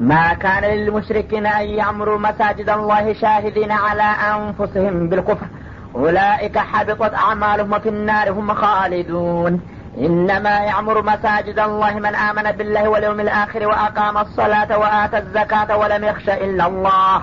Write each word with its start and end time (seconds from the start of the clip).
ما 0.00 0.34
كان 0.34 0.64
للمشركين 0.64 1.46
أن 1.46 1.66
يعمروا 1.66 2.18
مساجد 2.18 2.70
الله 2.70 3.12
شاهدين 3.12 3.72
على 3.72 4.02
أنفسهم 4.02 5.08
بالكفر. 5.08 5.46
أولئك 5.94 6.58
حبطت 6.58 7.14
أعمالهم 7.14 7.72
وفي 7.72 7.88
النار 7.88 8.30
هم 8.30 8.54
خالدون. 8.54 9.60
إنما 9.98 10.50
يعمر 10.50 11.02
مساجد 11.02 11.58
الله 11.58 11.94
من 11.94 12.14
آمن 12.14 12.52
بالله 12.52 12.88
واليوم 12.88 13.20
الآخر 13.20 13.66
وأقام 13.66 14.18
الصلاة 14.18 14.78
وآتى 14.78 15.18
الزكاة 15.18 15.76
ولم 15.76 16.04
يخش 16.04 16.28
إلا 16.28 16.66
الله. 16.66 17.22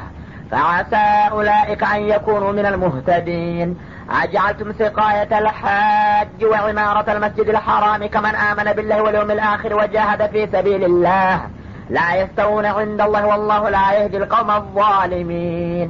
فعسى 0.52 1.32
أولئك 1.32 1.84
أن 1.84 2.02
يكونوا 2.02 2.52
من 2.52 2.66
المهتدين. 2.66 3.78
أجعلتم 4.24 4.74
سقاية 4.74 5.40
الحاج 5.40 6.44
وعمارة 6.44 7.12
المسجد 7.12 7.50
الحرام 7.50 8.06
كمن 8.06 8.36
آمن 8.36 8.74
بالله 8.74 9.02
واليوم 9.02 9.32
الآخر 9.32 9.74
وجاهد 9.74 10.30
في 10.30 10.48
سبيل 10.48 10.84
الله. 10.84 11.42
لا 11.91 12.09
يستوون 12.15 12.67
عند 12.79 13.01
الله 13.01 13.23
والله 13.27 13.63
لا 13.71 13.87
يهدي 13.93 14.17
القوم 14.17 14.51
الظالمين 14.53 15.89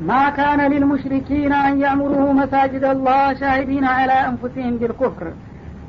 ما 0.00 0.30
كان 0.30 0.60
للمشركين 0.72 1.52
أن 1.68 1.74
يعمروا 1.80 2.32
مساجد 2.32 2.84
الله 2.86 3.24
شاهدين 3.34 3.84
على 3.96 4.16
أنفسهم 4.30 4.74
بالكفر 4.80 5.26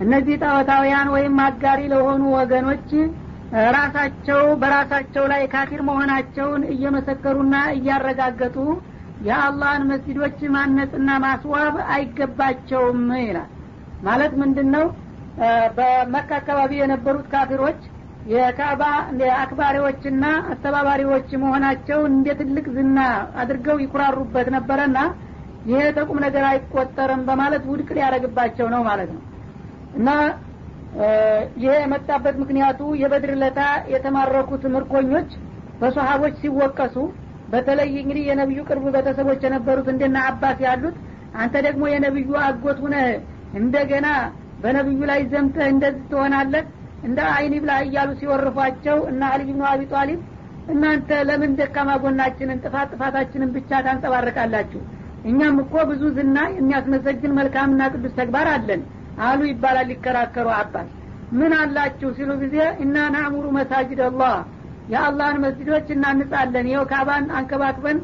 እነዚህ 0.04 0.36
ጣዖታውያን 0.44 1.08
ወይም 1.16 1.36
አጋሪ 1.46 1.80
ለሆኑ 1.94 2.22
ወገኖች 2.38 2.90
ራሳቸው 3.76 4.42
በራሳቸው 4.62 5.24
ላይ 5.32 5.42
ካፊር 5.54 5.82
መሆናቸውን 5.90 6.62
እየመሰከሩና 6.74 7.56
እያረጋገጡ 7.78 8.58
የአላህን 9.28 9.84
መስጊዶች 9.92 10.40
ማነጽና 10.56 11.10
ማስዋብ 11.26 11.76
አይገባቸውም 11.96 13.02
ይላል 13.26 13.50
ማለት 14.08 14.34
ምንድን 14.42 14.70
ነው 14.76 14.86
በመካ 15.78 16.30
አካባቢ 16.42 16.72
የነበሩት 16.82 17.28
ካፊሮች 17.34 17.82
የካዕባ 18.27 18.83
አክባሪዎችና 19.41 20.25
አስተባባሪዎች 20.53 21.29
መሆናቸው 21.43 21.99
እንደ 22.11 22.29
ትልቅ 22.41 22.67
ዝና 22.77 22.99
አድርገው 23.43 23.77
ይኩራሩበት 23.83 24.49
ነበረና 24.57 24.99
ይሄ 25.69 25.81
ተቁም 25.97 26.19
ነገር 26.25 26.45
አይቆጠርም 26.49 27.23
በማለት 27.29 27.63
ውድቅ 27.71 27.89
ሊያደረግባቸው 27.97 28.67
ነው 28.75 28.83
ማለት 28.89 29.11
ነው። 29.15 29.23
እና 29.99 30.09
ይሄ 31.59 31.73
የመጣበት 31.81 32.37
ምክንያቱ 32.43 32.81
የበድር 33.01 33.33
ለታ 33.41 33.61
የተማረኩት 33.95 34.63
ምርኮኞች 34.75 35.31
በሰሀቦች 35.81 36.35
ሲወቀሱ 36.43 36.97
በተለይ 37.49 37.91
እንግዲህ 38.03 38.25
የነቢዩ 38.29 38.61
ቅርብ 38.69 38.87
ቤተሰቦች 38.97 39.41
የነበሩት 39.47 39.89
እንደና 39.93 40.19
አባስ 40.31 40.59
ያሉት 40.67 40.97
አንተ 41.37 41.55
ደግሞ 41.67 41.85
የነቢዩ 41.93 42.31
አጎት 42.47 42.79
ሁነ 42.85 42.97
እንደገና 43.61 44.07
በነቢዩ 44.63 45.01
ላይ 45.11 45.21
ዘምተህ 45.33 45.67
እንደዚህ 45.75 46.05
ትሆናለህ 46.13 46.65
እንደ 47.03 47.19
አይኒ 47.35 47.55
ብላ 47.63 47.73
እያሉ 47.85 48.11
ሲወርፏቸው 48.21 48.99
እና 49.11 49.23
አሊ 49.33 49.43
ብኑ 49.49 49.63
አቢ 49.71 49.83
ጣሊብ 49.93 50.21
እናንተ 50.67 51.09
ለምን 51.29 51.53
ደካማ 51.59 51.91
ጎናችንን 52.03 52.61
ጥፋት 52.65 52.89
ጥፋታችንን 52.95 53.51
ብቻ 53.57 53.71
ታንጸባርቃላችሁ? 53.87 54.81
እኛም 55.31 55.57
እኮ 55.63 55.75
ብዙ 55.91 56.03
ዝና 56.17 56.39
የሚያስመሰግን 56.57 57.37
መልካምና 57.39 57.83
ቅዱስ 57.95 58.15
ተግባር 58.19 58.49
አለን። 58.55 58.83
አሉ 59.27 59.41
ይባላል 59.51 59.87
ሊከራከሩ 59.91 60.49
አባስ 60.57 60.89
ምን 61.33 61.53
አላችሁ 61.61 62.09
ሲሉ 62.17 62.31
ጊዜ 62.43 62.57
እና 62.85 62.97
ናሙሩ 63.15 63.47
መሳጅድ 63.57 64.01
አላህ 64.09 64.35
የአላህን 64.93 65.39
መስጅዶች 65.45 65.87
እናንጻለን። 65.95 66.67
ይኸው 66.71 66.85
ካባን 66.93 67.25
አንከባክበን 67.39 67.99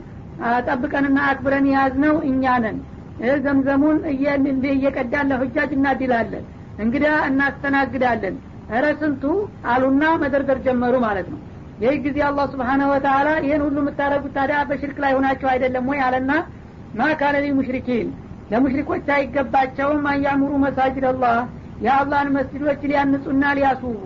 ጠብቀንና 0.68 1.18
አክብረን 1.30 1.66
የያዝነው 1.70 2.16
እኛ 2.30 2.54
ነን። 2.64 2.78
ዘምዘሙን 3.44 3.98
እየቀዳን 4.70 5.28
ለሁጃጅ 5.32 5.70
እናድላለን። 5.76 6.44
እንግዳ 6.78 7.06
እናስተናግዳለን 7.28 8.36
እረ 8.70 8.84
ስንቱ 9.00 9.24
አሉና 9.72 10.04
መደርደር 10.22 10.58
ጀመሩ 10.66 10.94
ማለት 11.06 11.26
ነው። 11.32 11.40
ይህ 11.78 11.94
ጊዜ 12.04 12.18
አላህ 12.26 12.44
ስብሓነሁ 12.52 12.88
ወተላ 12.92 13.28
ይህን 13.46 13.62
ሁሉ 13.66 13.76
የምታደረጉት 13.82 14.34
ታዲያ 14.36 14.58
በሽርክ 14.68 14.98
ላይ 15.04 15.12
ሆናቸው 15.16 15.48
አይደለም 15.52 15.86
ወይ 15.90 16.00
አለና 16.06 16.32
ማካነ 16.94 17.36
ሙሽሪኪን 17.58 18.08
ለሙሽሪኮች 18.50 19.06
አይገባቸውም 19.16 20.04
አያምሩ 20.10 20.52
መሳጅድ 20.64 21.04
አላህ 21.10 21.36
የአላህን 21.84 22.30
መስጅዶች 22.36 22.80
ሊያንጹና 22.90 23.44
ሊያስውቡ 23.58 24.02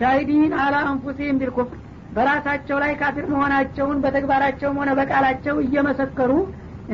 ሻሂዲን 0.00 0.52
አላ 0.64 0.76
አንፉሲህም 0.90 1.38
ቢልኩፍር 1.40 1.78
በራሳቸው 2.16 2.76
ላይ 2.82 2.92
ካፊር 3.00 3.24
መሆናቸውን 3.32 3.98
በተግባራቸውም 4.04 4.78
ሆነ 4.80 4.90
በቃላቸው 4.98 5.56
እየመሰከሩ 5.64 6.32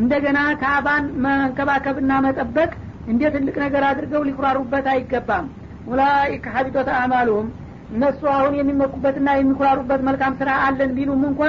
እንደገና 0.00 0.38
ካባን 0.62 1.04
መንከባከብና 1.24 2.12
መጠበቅ 2.26 2.70
እንደ 3.06 3.22
ትልቅ 3.34 3.56
ነገር 3.64 3.84
አድርገው 3.88 4.22
ሊኩራሩበት 4.28 4.86
አይገባም 4.92 5.46
ኡላይከ 5.86 6.46
ሀቢጦት 6.54 6.88
አዕማሉሁም። 6.94 7.48
እነሱ 7.90 8.20
አሁን 8.34 8.52
የሚመኩበትና 8.58 9.28
የሚኩራሩበት 9.36 10.02
መልካም 10.08 10.34
ስራ 10.40 10.50
አለን 10.66 10.90
ቢሉም 10.96 11.22
እንኳ 11.30 11.42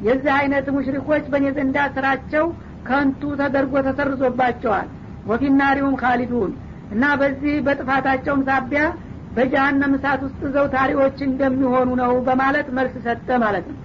የዚህ 0.00 0.32
አይነት 0.38 0.66
ሙሽሪኮች 0.76 1.24
በእኔ 1.32 1.46
ዘንዳ 1.56 1.78
ስራቸው 1.96 2.44
ከንቱ 2.86 3.22
ተደርጎ 3.40 3.74
ተሰርዞባቸዋል። 3.86 4.88
ወፊናሪውም 5.26 5.96
ካሊዱን 6.00 6.52
እና 6.92 7.04
በዚህ 7.20 7.54
በጥፋታቸውም 7.66 8.40
ሳቢያ 8.48 8.82
በጀሀነም 9.36 9.92
እሳት 9.96 10.20
ውስጥ 10.26 10.40
ዘውታሪዎች 10.54 11.18
እንደሚሆኑ 11.28 11.90
ነው 12.00 12.12
በማለት 12.26 12.66
መልስ 12.78 12.94
ሰጠ 13.06 13.28
ማለት 13.44 13.66
ነው። 13.70 13.78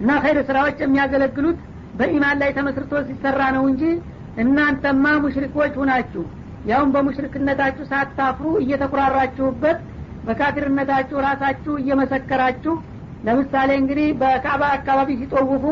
እና 0.00 0.10
ኸይር 0.24 0.38
ስራዎች 0.48 0.78
የሚያገለግሉት 0.82 1.60
በኢማን 1.94 2.36
ላይ 2.42 2.50
ተመስርቶ 2.58 2.94
ሲሰራ 3.08 3.40
ነው 3.56 3.64
እንጂ 3.70 3.84
እናንተማ 4.42 5.04
ሙሽሪኮች 5.22 5.72
ሁናችሁ 5.80 6.24
ያውም 6.68 6.90
በሙሽሪክነታችሁ 6.94 7.84
ሳታፍሩ 7.90 8.46
እየተኩራራችሁበት 8.62 9.78
በካፊርነታችሁ 10.24 11.18
ራሳችሁ 11.26 11.74
እየመሰከራችሁ 11.82 12.74
ለምሳሌ 13.22 13.70
እንግዲህ 13.80 14.08
በካዕባ 14.20 14.64
አካባቢ 14.76 15.10
ሲጦውፉ 15.20 15.64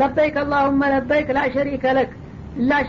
ለበይክ 0.00 0.36
አላሁመ 0.42 0.82
ለበይክ 0.92 1.28
ላ 1.36 1.42
ሸሪከ 1.54 1.84
ለክ 1.98 2.12
ላ 2.68 2.80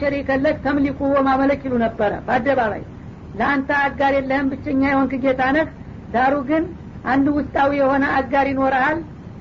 ለክ 0.45 0.57
ተምሊኩ 0.65 0.99
ወማመለክ 1.15 1.61
ይሉ 1.67 1.75
ነበረ 1.85 2.11
በአደባባይ። 2.27 2.83
ለአንተ 3.39 3.69
አጋር 3.85 4.13
የለህም 4.17 4.49
ብቸኛ 4.51 4.81
የሆንክ 4.89 5.13
ጌታ 5.25 5.41
ነህ 5.57 5.67
ዳሩ 6.13 6.35
ግን 6.49 6.63
አንድ 7.05 7.27
ውስጣዊ 7.37 7.71
የሆነ 7.79 8.05
አጋር 8.19 8.45
ይኖረሃል 8.51 8.99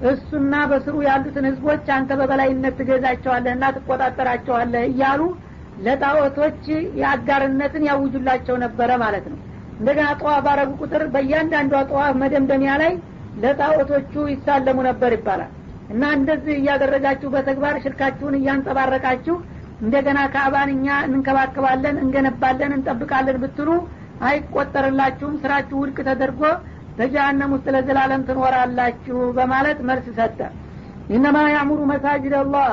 እሱና 0.09 0.55
በስሩ 0.71 0.97
ያሉትን 1.07 1.47
ህዝቦች 1.49 1.87
አንተ 1.97 2.11
በበላይነት 2.19 2.75
ትገዛቸዋለህና 2.81 3.65
ትቆጣጠራቸዋለህ 3.77 4.83
እያሉ 4.91 5.21
ለጣዖቶች 5.84 6.62
የአጋርነትን 7.00 7.84
ያውጁላቸው 7.88 8.56
ነበረ 8.64 8.91
ማለት 9.03 9.26
ነው። 9.32 9.38
እንደገና 9.78 10.09
ጠዋፍ 10.20 10.41
ባረጉ 10.47 10.70
ቁጥር 10.82 11.03
በእያንዳንዷ 11.14 11.75
ጠዋፍ 11.91 12.14
መደምደሚያ 12.22 12.75
ላይ 12.82 12.92
ለጣዖቶቹ 13.42 14.12
ይሳለሙ 14.32 14.78
ነበር 14.88 15.12
ይባላል። 15.16 15.50
እና 15.91 16.04
እንደዚህ 16.19 16.54
እያደረጋችሁ 16.60 17.28
በተግባር 17.34 17.75
ሽርካችሁን 17.84 18.36
እያንጸባረቃችሁ 18.38 19.36
እንደገና 19.81 20.19
ካዕባን 20.34 20.70
እኛ 20.75 20.86
እንንከባከባለን 21.06 21.97
እንገነባለን 22.04 22.72
እንጠብቃለን 22.76 23.38
ብትሉ 23.42 23.69
አይቆጠርላችሁም። 24.31 25.34
ስራችሁ 25.42 25.76
ውድቅ 25.82 25.98
ተደርጎ 26.09 26.42
በጀሃነም 26.98 27.50
ውስጥ 27.54 27.66
ለዘላለም 27.75 28.22
ትኖራላችሁ 28.28 29.19
በማለት 29.38 29.78
መልስ 29.88 30.06
ሰጠ። 30.19 30.38
ኢነማ 31.10 31.38
ያእሙሩ 31.54 31.81
መሳጅድ 31.91 32.34
አላህ 32.38 32.69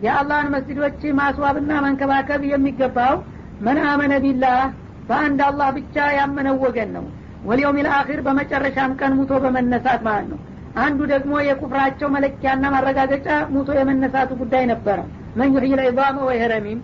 የአላህን 0.00 0.50
መስጅዶች 0.54 1.00
ማስዋብና 1.18 1.72
መንከባከብ 1.86 2.42
የሚገባው 2.50 3.14
መን 3.60 3.78
አመነ 3.86 4.14
ቢላህ 4.24 4.60
በአንድ 5.08 5.40
አላህ 5.46 5.68
ብቻ 5.78 5.96
ያመነው 6.18 6.56
ወገን 6.64 6.90
ነው። 6.96 7.04
ወልየውም 7.44 7.78
ልአኪር 7.86 8.20
በመጨረሻም 8.26 8.92
ቀን 9.00 9.12
ሙቶ 9.18 9.32
በመነሳት 9.44 10.00
ማለት 10.08 10.28
ነው። 10.32 10.38
አንዱ 10.76 11.00
ደግሞ 11.12 11.34
የኩፍራቸው 11.46 12.08
መለኪያና 12.16 12.64
ማረጋገጫ 12.74 13.28
ሙቶ 13.54 13.68
የመነሳቱ 13.78 14.30
ጉዳይ 14.42 14.64
ነበረ። 14.72 14.98
መን 15.36 15.50
ዩሕይ 15.56 15.74
ልዒዛመ 15.80 16.16
ወይህረሚም 16.28 16.80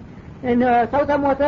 ሰው 0.92 1.02
ተሞተ 1.10 1.42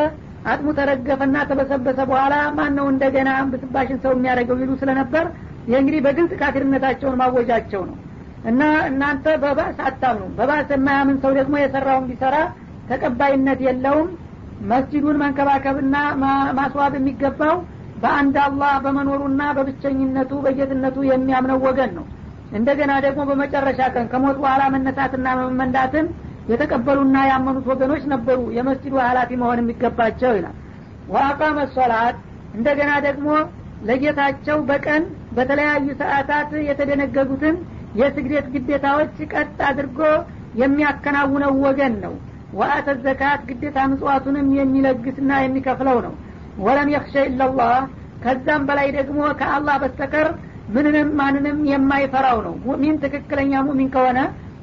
አጥሙ 0.44 0.68
ተረገፈና 0.78 1.36
ተበሰበሰ 1.48 1.98
በኋላ 2.10 2.34
ማን 2.58 2.72
ነው 2.78 2.86
እንደገና 2.92 3.30
ብስባሽን 3.52 3.98
ሰው 4.04 4.12
የሚያደርገው 4.16 4.58
ይሉ 4.62 4.72
ስለነበር 4.82 5.24
ይህ 5.66 5.76
እንግዲህ 5.80 6.00
በግልጽ 6.06 6.32
ካፊርነታቸውን 6.40 7.18
ማወጃቸው 7.20 7.82
ነው 7.88 7.96
እና 8.46 8.60
እናንተ 8.88 9.26
በባስ 9.42 9.78
አታምኑ። 9.86 10.26
በባስ 10.36 10.68
የማያምን 10.74 11.16
ሰው 11.22 11.32
ደግሞ 11.38 11.54
የሰራውን 11.60 12.06
ቢሰራ 12.10 12.36
ተቀባይነት 12.90 13.60
የለውም። 13.66 14.10
መስጂዱን 14.64 15.16
መንከባከብና 15.22 15.96
ማስዋብ 16.58 16.92
የሚገባው 16.98 17.56
በአንድ 17.96 18.36
አላህ 18.44 18.72
በመኖሩና 18.84 19.42
በብቸኝነቱ 19.56 20.32
በጌትነቱ 20.44 20.96
የሚያምነው 21.08 21.58
ወገን 21.66 21.90
ነው። 21.98 22.06
እንደገና 22.52 22.92
ደግሞ 23.04 23.20
በመጨረሻ 23.30 23.80
ቀን 23.94 24.06
ከሞት 24.12 24.36
በኋላ 24.42 24.62
መነሳትና 24.74 25.28
መመንዳትን 25.40 26.06
የተቀበሉና 26.48 27.16
ያመኑት 27.30 27.64
ወገኖች 27.72 28.02
ነበሩ። 28.12 28.40
የመስጅዱ 28.56 28.94
ሀላፊ 29.06 29.30
መሆን 29.40 29.60
የሚገባቸው 29.62 30.32
ይላል። 30.38 30.56
ወአቃመ 31.08 31.58
ሶላት 31.74 32.16
እንደገና 32.54 32.92
ደግሞ 33.06 33.28
ለጌታቸው 33.88 34.58
በቀን 34.68 35.02
በተለያዩ 35.36 35.86
ሰዓታት 36.00 36.50
የተደነገጉትን 36.68 37.56
የስግደት 37.98 38.46
ግዴታዎች 38.54 39.16
ቀጥ 39.32 39.58
አድርጎ 39.68 40.00
የሚያከናውነው 40.60 41.52
ወገን 41.64 41.94
ነው። 42.04 42.14
ወአተ 42.58 42.88
ዘካት 43.04 43.40
ግዴታ 43.48 43.78
ምጽዋቱንም 43.90 44.48
የሚለግስና 44.58 45.30
የሚከፍለው 45.42 45.98
ነው። 46.06 46.12
ወለም 46.58 46.88
የክሸ 46.94 47.14
ኢላላህ 47.30 47.72
ከዛም 48.24 48.62
በላይ 48.68 48.88
ደግሞ 48.96 49.20
ከአላህ 49.40 49.76
በስተቀር 49.82 50.28
ምንንም 50.74 51.08
ማንንም 51.18 51.58
የማይፈራው 51.70 52.38
ነው። 52.46 52.54
ሙእሚን 52.64 52.96
ትክክለኛ 53.02 53.52
ሙእሚን 53.66 53.90
ከሆነ 53.94 54.20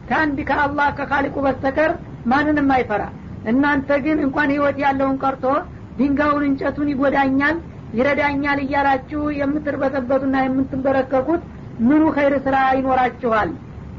ከአንድ 0.10 0.38
ከአላህ 0.50 0.88
ከካሊቁ 0.98 1.36
በስተቀር 1.46 1.92
ማንንም 2.32 2.72
አይፈራ። 2.76 3.04
እናንተ 3.52 3.90
ግን 4.06 4.18
እንኳን 4.26 4.52
ህይወት 4.54 4.78
ያለውን 4.84 5.18
ቀርቶ 5.24 5.46
ድንጋዩን 5.98 6.46
እንጨቱን 6.50 6.92
ይጎዳኛል 6.94 7.56
ይረዳኛል 7.98 8.60
እያላችሁ 8.64 9.22
የምትርበተበቱና 9.40 10.36
የምትንበረከኩት 10.46 11.42
ምኑ 11.82 12.04
ኸይር 12.16 12.34
ስራ 12.46 12.58
ይኖራችኋል። 12.78 13.50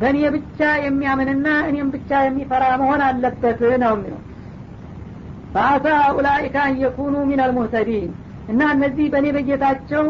በእኔ 0.00 0.19
ብቻ 0.35 0.61
የሚያምንና 0.85 1.49
እኔም 1.69 1.88
ብቻ 1.94 2.11
የሚፈራ 2.25 2.65
መሆን 2.81 3.03
አለበት 3.09 3.61
ነው 3.82 3.93
የሚለው። 3.97 4.21
ፈአሳ 5.55 5.87
ኡላይከ 6.15 6.56
አን 6.62 6.75
የኩኑ 6.82 7.15
ሚን 7.29 7.41
አልሙህተዲን 7.44 8.11
እና 8.49 8.62
እነዚህ 8.75 9.06
በእኔ 9.12 9.26
በጌታቸው 9.37 10.05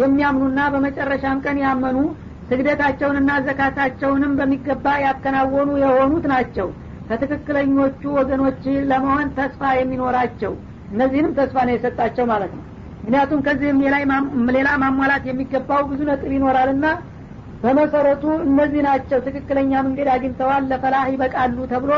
የሚያምኑና 0.00 0.60
በመጨረሻም 0.72 1.38
ቀን 1.44 1.56
ያመኑ 1.64 1.96
ስግደታቸውንና 2.50 3.30
ዘካታቸውንም 3.46 4.32
በሚገባ 4.38 4.86
ያከናወኑ 5.04 5.70
የሆኑት 5.82 6.24
ናቸው። 6.32 6.68
ከትክክለኞቹ 7.08 8.02
ወገኖች 8.18 8.60
ለመሆን 8.90 9.28
ተስፋ 9.38 9.70
የሚኖራቸው። 9.78 10.52
እነዚህንም 10.90 11.32
ተስፋ 11.38 11.56
ነው 11.66 11.74
የሰጣቸው 11.74 12.24
ማለት 12.32 12.52
ነው። 12.56 12.64
ምክንያቱም 13.02 13.40
ከዚህም 13.46 13.78
ሌላ 14.56 14.68
ማሟላት 14.82 15.24
የሚገባው 15.28 15.82
ብዙ 15.90 16.00
ነጥብ 16.10 16.32
ይኖራልና 16.36 16.86
በመሰረቱ 17.62 18.24
እነዚህ 18.44 18.80
ናቸው 18.86 19.18
ትክክለኛ 19.26 19.72
መንገድ 19.86 20.08
አግኝተዋል 20.12 20.62
ለፈላህ 20.70 21.04
ይበቃሉ 21.12 21.56
ተብሎ 21.72 21.92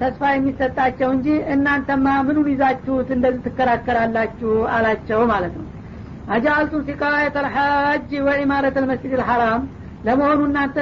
ተስፋ 0.00 0.22
የሚሰጣቸው 0.32 1.08
እንጂ 1.14 1.26
እናንተማ 1.54 2.06
ምኑን 2.26 2.48
ይዛችሁት 2.52 3.08
እንደዚህ 3.14 3.40
ትከራከራላችሁ 3.46 4.52
አላቸው 4.74 5.20
ማለት 5.30 5.54
ነው። 5.60 5.66
አጃአልቱም 6.34 6.82
ሲቃየት 6.88 7.36
አልሐጅ 7.40 8.10
ወኢማረት 8.26 8.76
አልመስጅድ 8.80 9.14
አልሐራም 9.18 9.62
ለመሆኑ 10.06 10.40
እናንተ 10.48 10.76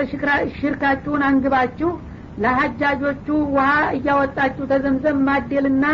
ሽርካችሁን 0.59 1.23
አንግባችሁ 1.29 1.91
ለሀጃጆቹ 2.45 3.27
ውሃ 3.55 3.69
እያወጣችሁ 3.97 4.65
ተዘምዘም 4.73 5.19
ማዴልና 5.29 5.85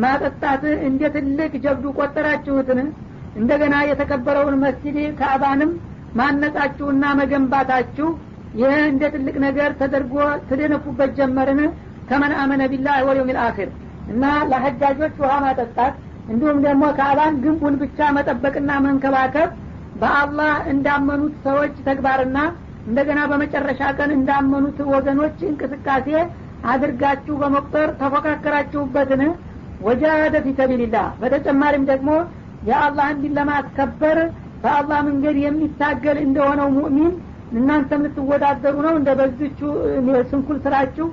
ማጠጣት 0.00 0.64
እንደ 0.88 1.02
ትልቅ 1.14 1.52
ጀብዱ 1.64 1.84
ቆጠራችሁትን? 1.98 2.80
እንደገና 3.36 3.74
የተከበረውን 3.88 4.56
መስጅድ 4.64 4.96
ከአባንም 5.20 5.70
ማነጻችሁና 6.18 7.04
መገንባታችሁ 7.20 8.08
ይህ 8.60 8.74
እንደ 8.90 9.04
ትልቅ 9.14 9.36
ነገር 9.46 9.70
ተደርጎ 9.80 10.14
ትደነፉበት 10.48 11.10
ጀመርን 11.18 11.60
ከመን 12.10 12.32
አመነ 12.42 12.62
ቢላህ 12.72 12.98
ወልየውም 13.08 13.32
ልአኪር 13.36 13.70
እና 14.12 14.24
ለሀጃጆች 14.50 15.16
ውሃ 15.22 15.32
ማጠጣት 15.44 15.94
እንዲሁም 16.30 16.58
ደግሞ 16.66 16.84
ከአባን 16.98 17.34
ግንቡን 17.44 17.74
ብቻ 17.82 18.08
መጠበቅና 18.16 18.70
መንከባከብ 18.86 19.50
በአላህ 20.00 20.54
እንዳመኑት 20.72 21.34
ሰዎች 21.46 21.74
ተግባርና 21.88 22.38
እንደገና 22.86 23.20
በመጨረሻ 23.30 23.80
ቀን 23.98 24.10
እንዳመኑት 24.16 24.78
ወገኖች 24.92 25.38
እንቅስቃሴ 25.50 26.08
አድርጋችሁ 26.72 27.34
በመቁጠር 27.42 27.88
ተፎካከራችሁበትን። 28.00 29.22
ወጃደ 29.86 30.36
ፊ 30.44 30.54
ሰቢልላህ 30.58 31.08
በተጨማሪም 31.20 31.84
ደግሞ 31.90 32.10
የአላህን 32.68 33.18
ዲን 33.22 33.34
ለማስከበር 33.38 34.18
በአላህ 34.62 34.98
መንገድ 35.08 35.36
የሚታገል 35.42 36.18
እንደሆነው 36.24 36.68
ሙእሚን 36.76 37.12
እናንተ 37.52 37.90
የምትወዳደሩ 37.98 38.76
ነው። 38.86 38.94
እንደ 38.98 39.10
በዝቹ 39.18 39.60
ስንኩል 40.30 40.58
ስራችሁ 40.64 41.06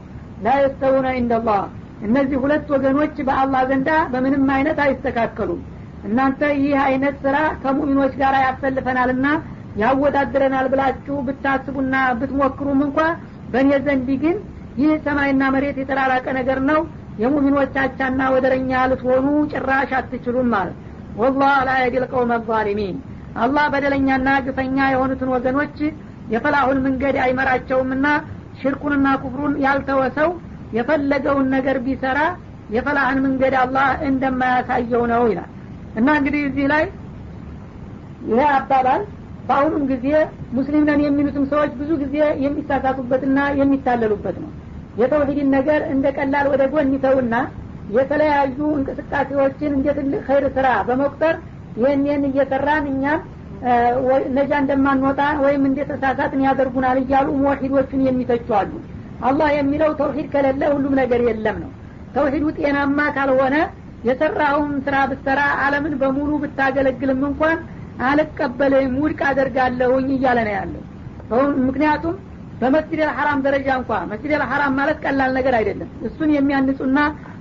ላየስተውነ 0.46 1.08
ኢንደላህ። 1.20 1.62
እነዚህ 2.06 2.38
ሁለት 2.44 2.68
ወገኖች 2.74 3.16
በአላህ 3.28 3.62
ዘንዳ 3.70 3.90
በምንም 4.14 4.50
አይነት 4.56 4.80
አይስተካከሉም። 4.86 5.62
እናንተ 6.08 6.42
ይህ 6.58 6.74
አይነት 6.86 7.16
ስራ 7.24 7.38
ከሙእሚኖች 7.62 8.14
ጋር 8.22 8.34
ያሰልፈናልና 8.44 9.28
ያወዳድረናል 9.82 10.68
ብላችሁ 10.74 11.16
ብታስቡና 11.28 11.96
ብትሞክሩም 12.20 12.82
እንኳ 12.88 13.00
በእኔ 13.54 13.72
ዘንድ 13.86 14.10
ግን 14.24 14.38
ይህ 14.78 14.92
ሰማይና 15.06 15.44
መሬት 15.56 15.78
የተራራቀ 15.82 16.28
ነገር 16.40 16.60
ነው። 16.70 16.80
የሙሚኖች 17.20 17.76
አቻና 17.82 18.22
ወደረኛ 18.34 18.72
ልትሆኑ 18.92 19.28
ጭራሽ 19.52 19.92
አትችሉም 20.00 20.48
ማለት 20.54 20.78
ወላህ 21.18 21.54
ላ 21.68 21.76
የዲል 21.82 22.06
ዛሊሚን 22.50 22.96
አላህ 23.36 23.66
በደለኛና 23.74 24.30
ግፈኛ 24.46 24.78
የሆኑትን 24.92 25.30
ወገኖች 25.36 25.78
የፈላሁን 26.34 26.78
መንገድ 26.86 27.16
አይመራቸውምና 27.24 28.06
ሽርኩንና 28.60 29.08
ኩፍሩን 29.24 29.54
ያልተወሰው 29.66 30.30
የፈለገውን 30.78 31.48
ነገር 31.56 31.78
ቢሰራ 31.86 32.20
የፈላህን 32.76 33.20
መንገድ 33.26 33.54
አላህ 33.64 33.90
እንደማያሳየው 34.10 35.04
ነው 35.12 35.24
ይላል። 35.32 35.50
እና 36.00 36.08
እንግዲህ 36.20 36.42
እዚህ 36.48 36.66
ላይ 36.74 36.84
ይሄ 38.30 38.42
አባባል 38.56 39.02
በአሁኑም 39.48 39.84
ጊዜ 39.92 40.08
ሙስሊም 40.56 40.86
ነን 40.88 41.02
የሚሉትም 41.06 41.44
ሰዎች 41.52 41.72
ብዙ 41.82 41.92
ጊዜ 42.04 42.16
የሚሳሳቱበትና 42.46 43.40
የሚታለሉበት 43.60 44.38
ነው። 44.44 44.52
የተውሂድን 44.96 45.50
ነገር 45.58 45.82
እንደ 45.94 46.06
ቀላል 46.18 46.48
ወደ 46.54 46.64
ጎን 46.74 46.94
ይተውና 46.96 47.36
የተለያዩ 47.96 48.60
እንቅስቃሴዎችን 48.78 49.72
እንደ 49.78 49.88
ትልቅ 49.98 50.22
ኸይር 50.28 50.46
ስራ 50.56 50.68
በመቁጠር 50.88 51.36
ይህን 51.78 52.04
ይህን 52.08 52.26
እየሰራን 52.30 52.86
እኛም 52.92 53.22
ነጃ 54.36 54.52
እንደማንወጣ 54.64 55.22
ወይም 55.44 55.64
እንደ 55.70 55.80
ተሳሳትን 55.92 56.42
ያደርጉናል 56.46 56.98
እያሉ 57.02 57.28
ሙወሒዶቹን 57.40 58.02
የሚተቹ 58.08 58.48
አሉ። 58.60 58.72
አላህ 59.28 59.50
የሚለው 59.58 59.92
ተውሂድ 60.00 60.28
ከሌለ 60.34 60.62
ሁሉም 60.74 60.94
ነገር 61.02 61.22
የለም 61.28 61.58
ነው። 61.64 61.72
ተውሂዱ 62.16 62.46
ጤናማ 62.58 63.00
ካልሆነ 63.16 63.56
የሰራውን 64.08 64.74
ስራ 64.86 64.96
ብትሰራ 65.10 65.42
አለምን 65.64 65.94
በሙሉ 66.02 66.32
ብታገለግልም 66.44 67.22
እንኳን 67.30 67.58
አልቀበልም 68.10 68.94
ውድቅ 69.02 69.22
አደርጋለሁኝ 69.30 70.08
እያለ 70.16 70.40
ነው 70.48 70.54
ያለው። 70.58 70.84
ምክንያቱም 71.68 72.16
በመስጅድ 72.62 73.00
አልሐራም 73.06 73.40
ደረጃ 73.46 73.68
እንኳ 73.80 73.92
መስጅድ 74.12 74.32
አልሐራም 74.38 74.76
ማለት 74.80 74.98
ቀላል 75.06 75.32
ነገር 75.38 75.56
አይደለም። 75.60 75.90
እሱን 76.08 76.30
የሚያንጹና 76.36 77.00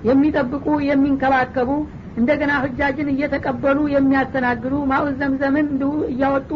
የሚጠብቁ 0.09 0.67
የሚንከባከቡ 0.89 1.71
እንደገና 2.17 2.53
ህጃጅን 2.65 3.09
እየተቀበሉ 3.13 3.79
የሚያስተናግዱ 3.95 4.75
ማኡ 4.91 5.05
ዘምዘምን 5.21 5.67
እንዲሁ 5.73 5.93
እያወጡ 6.13 6.51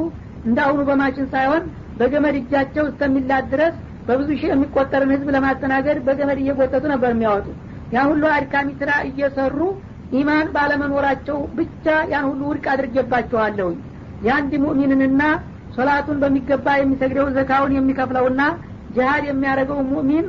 እንዳሁኑ 0.49 0.81
በማሽን 0.89 1.27
ሳይሆን 1.33 1.63
በገመድ 2.01 2.37
እጃቸው 2.41 2.85
እስከሚላድ 2.91 3.47
ድረስ 3.55 3.75
በብዙ 4.09 4.29
ሺህ 4.41 4.51
የሚቆጠርን 4.53 5.11
ህዝብ 5.15 5.29
ለማስተናገድ 5.37 5.99
በገመድ 6.07 6.39
እየጎተቱ 6.43 6.85
ነበር 6.93 7.11
የሚያወጡ 7.15 7.47
ያን 7.95 8.09
ሁሉ 8.13 8.25
አድካሚ 8.37 8.69
ስራ 8.81 8.91
እየሰሩ 9.09 9.59
ኢማን 10.19 10.47
ባለመኖራቸው 10.55 11.39
ብቻ 11.59 11.85
ያን 12.13 12.27
ሁሉ 12.31 12.43
ውድቅ 12.51 12.67
አድርጌባቸዋለሁኝ። 12.75 13.79
የአንድ 14.27 14.53
ሙእሚንንና 14.63 15.23
ሶላቱን 15.77 16.19
በሚገባ 16.23 16.67
የሚሰግደው 16.79 17.27
ዘካውን 17.37 17.75
የሚከፍለውና 17.77 18.41
ጅሀድ 18.95 19.25
የሚያደርገው 19.29 19.81
ሙእሚን 19.91 20.27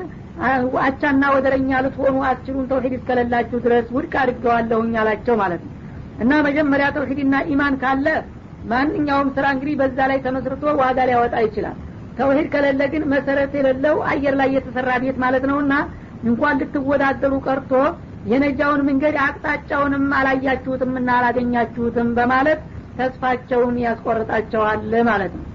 አቻና 0.83 1.23
ወደረኛ 1.35 1.71
ልትሆኑ 1.85 2.17
አትችሉን 2.27 2.67
ተውሂድ 2.71 2.93
እስከሌላችሁ 2.97 3.57
ድረስ 3.65 3.87
ውድቅ 3.95 4.13
አድርገዋለሁኝ 4.21 4.93
አላቸው 5.01 5.35
ማለት 5.41 5.61
ነው። 5.65 5.73
እና 6.19 6.31
መጀመሪያ 6.47 6.87
ተውሂድና 6.95 7.35
ኢማን 7.51 7.75
ካለ 7.81 8.07
ማንኛውም 8.71 9.29
ስራ 9.35 9.45
እንግዲህ 9.55 9.75
በዛ 9.81 9.97
ላይ 10.11 10.19
ተመስርቶ 10.25 10.63
ዋጋ 10.81 10.97
ሊያወጣ 11.09 11.35
ይችላል። 11.45 11.77
ተውሂድ 12.17 12.47
ከሌለ 12.53 12.81
ግን 12.93 13.03
መሰረት 13.13 13.51
የሌለው 13.57 13.97
አየር 14.11 14.35
ላይ 14.39 14.49
የተሰራ 14.55 14.89
ቤት 15.03 15.17
ማለት 15.23 15.43
ነውና 15.51 15.73
እንኳን 16.23 16.57
ልትወዳደሩ 16.61 17.33
ቀርቶ 17.47 17.71
የነጃውን 18.31 18.81
መንገድ 18.89 19.15
አቅጣጫውንም 19.25 20.05
አላያችሁትም 20.17 20.91
እና 21.01 21.09
አላገኛችሁትም 21.19 22.09
በማለት 22.17 22.59
ተስፋቸውን 22.97 23.75
ያስቆርጣቸዋል 23.83 24.81
ማለት 25.09 25.33
ነው 25.37 25.45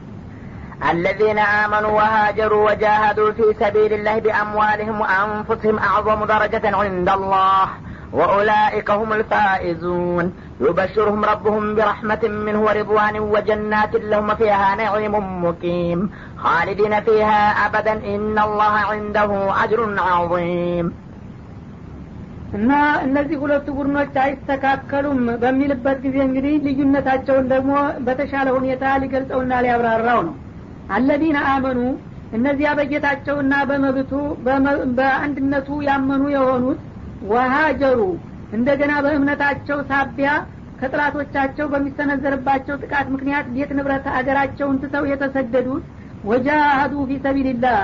الذين 0.84 1.40
آمنوا 1.40 1.90
وهاجروا 1.90 2.72
وجاهدوا 2.72 3.32
في 3.32 3.44
سبيل 3.60 3.94
الله 3.94 4.20
بأموالهم 4.20 5.02
وأنفسهم 5.02 5.80
أعظم 5.80 6.26
درجة 6.26 6.78
عند 6.78 7.10
الله 7.10 7.66
وأولئك 8.14 8.92
هم 8.92 9.14
الفائزون 9.14 10.26
يبشرهم 10.62 11.26
ربهم 11.26 11.76
برحمة 11.76 12.24
منه 12.24 12.60
ورضوان 12.62 13.20
وجنات 13.34 13.94
لهم 13.96 14.36
فيها 14.36 14.76
نعيم 14.76 15.16
مقيم 15.46 16.00
خالدين 16.38 17.02
فيها 17.02 17.42
أبدا 17.66 17.94
إن 18.16 18.40
الله 18.40 18.74
عنده 18.92 19.32
أجر 19.64 19.80
عظيم 20.10 20.88
እና 22.58 22.72
እነዚህ 23.06 23.38
ሁለቱ 23.42 23.68
ቡድኖች 23.78 24.14
አይስተካከሉም 24.24 25.20
በሚልበት 25.42 25.98
ጊዜ 26.06 26.18
እንግዲህ 26.28 26.54
ልዩነታቸውን 26.66 27.46
ደግሞ 27.52 27.74
በተሻለ 28.06 28.48
ሁኔታ 28.56 28.84
ሊገልጸውና 29.04 29.60
ሊያብራራው 29.66 30.22
ነው 30.28 30.36
አለዚነ 30.89 31.39
አመኑ 31.51 31.81
እነዚያ 32.33 32.69
በጌታቸውና 32.79 33.55
በመብቱ 33.69 34.13
በአንድነቱ 34.99 35.69
ያመኑ 35.89 36.23
የሆኑት 36.35 36.81
ወሃጀሩ 37.31 38.01
እንደገና 38.53 38.93
በእምነታቸው 39.05 39.79
ሳቢያ 39.91 40.31
ከጥላቶቻቸው 40.81 41.67
በሚሰነዘርባቸው 41.73 42.79
ጥቃት 42.83 43.07
ምክንያት 43.15 43.47
ቤት 43.55 43.71
ንብረት 43.79 44.07
አገራቸውን 44.15 44.81
ትተው 44.83 45.05
የተሰደዱት 45.11 45.85
ወጃሃዱ 46.25 46.95
ፊ 47.09 47.19
ሰቢልላህ 47.25 47.81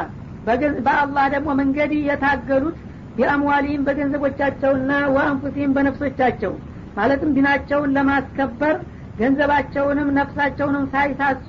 በአላህ 0.87 1.25
ደግሞ 1.35 1.51
መንገድ 1.61 1.91
የታገሉት 2.01 2.77
ቢአምዋሊም 3.17 3.85
በገንዘቦቻቸውና 3.87 4.93
ወአንፉሲም 5.15 5.75
በነፍሶቻቸው። 5.77 6.53
ማለትም 6.97 7.35
ዲናቸውን 7.37 7.93
ለማስከበር 7.97 8.77
ገንዘባቸውንም 9.21 10.09
ነፍሳቸውንም 10.19 10.85
ሳይሳሱ 10.95 11.49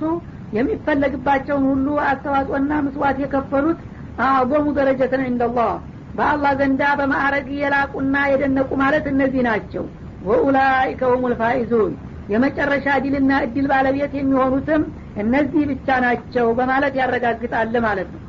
የሚፈለግባቸውን 0.52 1.66
ሁሉ 1.70 1.88
አስተዋጽኦና 2.08 2.72
ምስዋት 2.86 3.18
የከፈሉት 3.24 3.80
አዕظሙ 4.26 4.66
ደረጀትን 4.78 5.22
እንደላህ 5.28 5.72
በአላህ 6.14 6.52
ዘንዳ 6.60 6.82
በማዕረግ 7.00 7.48
የላቁና 7.60 8.16
የደነቁ 8.32 8.70
ማለት 8.82 9.06
እነዚህ 9.12 9.44
ናቸው። 9.48 9.84
ወኡላይከ 10.22 11.02
ሁም 11.12 11.24
ልፋኢዙን 11.32 11.94
የመጨረሻ 12.32 12.88
ድልና 13.04 13.32
እድል 13.46 13.66
ባለቤት 13.72 14.14
የሚሆኑትም 14.18 14.82
እነዚህ 15.22 15.64
ብቻ 15.72 15.88
ናቸው 16.06 16.48
በማለት 16.60 16.94
ያረጋግጣል 17.00 17.74
ማለት 17.86 18.10
ነው። 18.14 18.22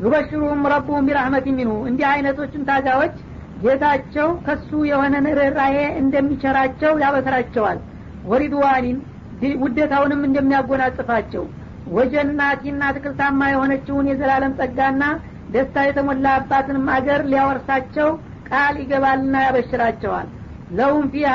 ዩበሽሩሁም 0.00 0.62
ረቡሁም 0.72 1.06
ቢራህመት 1.08 1.46
ሚንሁ 1.50 1.74
እንዲህ 1.90 2.06
አይነቶችን 2.10 2.66
ታጋዎች 2.70 3.14
ጌታቸው 3.62 4.28
ከሱ 4.46 4.70
የሆነ 4.88 5.14
ርኅራሄ 5.38 5.76
እንደሚቸራቸው 6.00 6.92
ያበስራቸዋል። 7.04 7.78
ወሪድዋኒን 8.24 8.98
ውደታውንም 9.62 10.20
እንደሚያጎናጽፋቸው 10.28 11.44
ወጀናቲና 11.94 12.82
አትክልታማ 12.88 13.40
የሆነችውን 13.50 14.08
የዘላለም 14.10 14.56
ጸጋና 14.58 15.02
ደስታ 15.50 15.84
የተሞላባትንም 15.86 16.86
አገር 16.94 17.20
ሊያወርሳቸው 17.30 18.08
ቃል 18.48 18.74
ይገባልና 18.82 19.34
ያበሽራቸዋል። 19.44 20.28
ለሁም 20.78 21.04
ፊሃ 21.12 21.34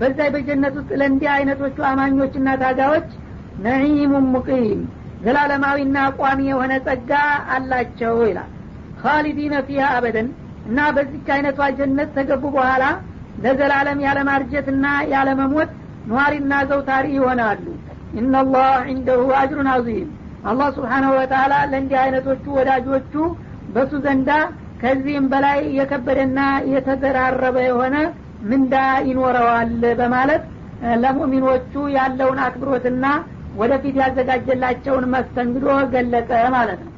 በዛ 0.00 0.18
በጀነት 0.34 0.74
ውስጥ 0.78 0.90
ለእንዲህ 1.00 1.30
አይነቶቹ 1.34 1.78
አማኞችና 1.90 2.48
ታጋዎች 2.62 3.08
ነዒሙን 3.66 4.26
ሙቂም 4.34 4.80
ዘላለማዊና 5.24 5.98
ቋሚ 6.18 6.40
የሆነ 6.50 6.72
ጸጋ 6.86 7.12
አላቸው 7.54 8.16
ይላል። 8.28 8.50
ካሊዲነ 9.00 9.54
ፊሃ 9.68 9.86
አበደን 9.94 10.28
እና 10.68 10.78
በዚች 10.96 11.28
አይነቷ 11.34 11.68
ጀነት 11.78 12.10
ተገቡ 12.16 12.44
በኋላ 12.56 12.84
ለዘላለም 13.44 13.98
ያለማርጀትና 14.06 14.84
ያለመሞት 15.14 15.70
ነዋሪና 16.10 16.52
ዘውታሪ 16.70 17.06
ይሆናሉ 17.16 17.64
ኢናላህ 18.19 18.71
ዒንደሁ 18.89 19.21
አጅሩን 19.41 19.69
አዚም 19.75 20.09
አላህ 20.51 20.67
ስብሓናሁ 20.77 21.11
ወተላ 21.19 21.53
ለእንዲህ 21.71 21.97
አይነቶቹ 22.03 22.45
ወዳጆቹ 22.57 23.13
በሱ 23.75 23.91
ዘንዳ 24.05 24.29
ከዚህም 24.81 25.25
በላይ 25.31 25.59
የከበደና 25.79 26.39
የተደራረበ 26.73 27.57
የሆነ 27.67 27.95
ምንዳ 28.51 28.75
ይኖረዋል 29.09 29.69
በማለት 29.99 30.43
ለሙእሚኖቹ 31.03 31.73
ያለውን 31.97 32.39
አክብሮትና 32.45 33.05
ወደፊት 33.59 33.95
ያዘጋጀላቸውን 34.01 35.05
መስተንግዶ 35.15 35.67
ገለጸ 35.93 36.31
ማለት 36.57 36.81
ነው 36.85 36.89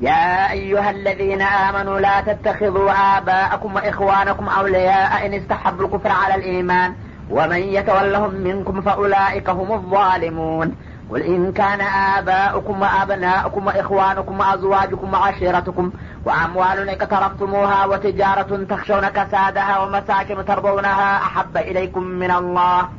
يا 0.00 0.26
أيها 0.52 0.90
الذين 0.90 1.42
آمنوا 1.66 1.98
لا 2.00 2.16
تتخذوا 2.20 2.90
آباءكم 3.16 3.70
وإخوانكم 3.76 4.46
أولياء 4.50 5.12
إن 5.26 5.32
استحبوا 5.34 5.84
الكفر 5.86 6.10
على 6.12 6.34
الإيمان 6.34 6.90
ومن 7.29 7.57
يتولهم 7.57 8.33
منكم 8.33 8.81
فأولئك 8.81 9.49
هم 9.49 9.71
الظالمون. 9.71 10.75
قل 11.11 11.21
إن 11.21 11.51
كان 11.51 11.81
آباؤكم 11.81 12.81
وأبناؤكم 12.81 13.67
وإخوانكم 13.67 14.39
وأزواجكم 14.39 15.13
وعشيرتكم 15.13 15.91
وأموال 16.25 16.89
اقترفتموها 16.89 17.85
وتجارة 17.85 18.65
تخشون 18.69 19.09
كسادها 19.09 19.79
ومساكن 19.79 20.45
ترضونها 20.45 21.17
أحب 21.17 21.57
إليكم 21.57 22.03
من 22.03 22.31
الله. 22.31 22.89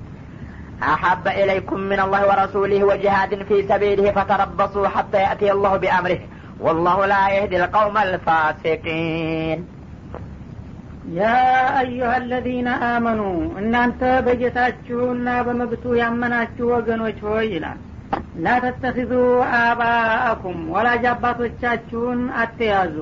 أحب 0.82 1.28
إليكم 1.28 1.80
من 1.80 2.00
الله 2.00 2.28
ورسوله 2.28 2.84
وجهاد 2.84 3.42
في 3.42 3.68
سبيله 3.68 4.10
فتربصوا 4.10 4.88
حتى 4.88 5.18
يأتي 5.18 5.52
الله 5.52 5.76
بأمره. 5.76 6.18
والله 6.60 7.06
لا 7.06 7.28
يهدي 7.28 7.64
القوم 7.64 7.98
الفاسقين. 7.98 9.73
ያ 11.12 11.23
አዩሀ 11.78 12.11
አለዚነ 12.12 12.68
አመኑ 12.87 13.20
እናንተ 13.61 14.00
በጌታችሁና 14.26 15.28
በመብቱ 15.46 15.84
ያመናችሁ 16.00 16.66
ወገኖች 16.73 17.18
ሆይ 17.26 17.46
ይላል። 17.54 17.80
ላ 18.44 18.54
ተተኪዙ 18.64 19.12
አባአኩም 19.58 20.61
ወላጅ 20.75 21.04
አባቶቻችሁን 21.11 22.20
አትያዙ። 22.42 22.96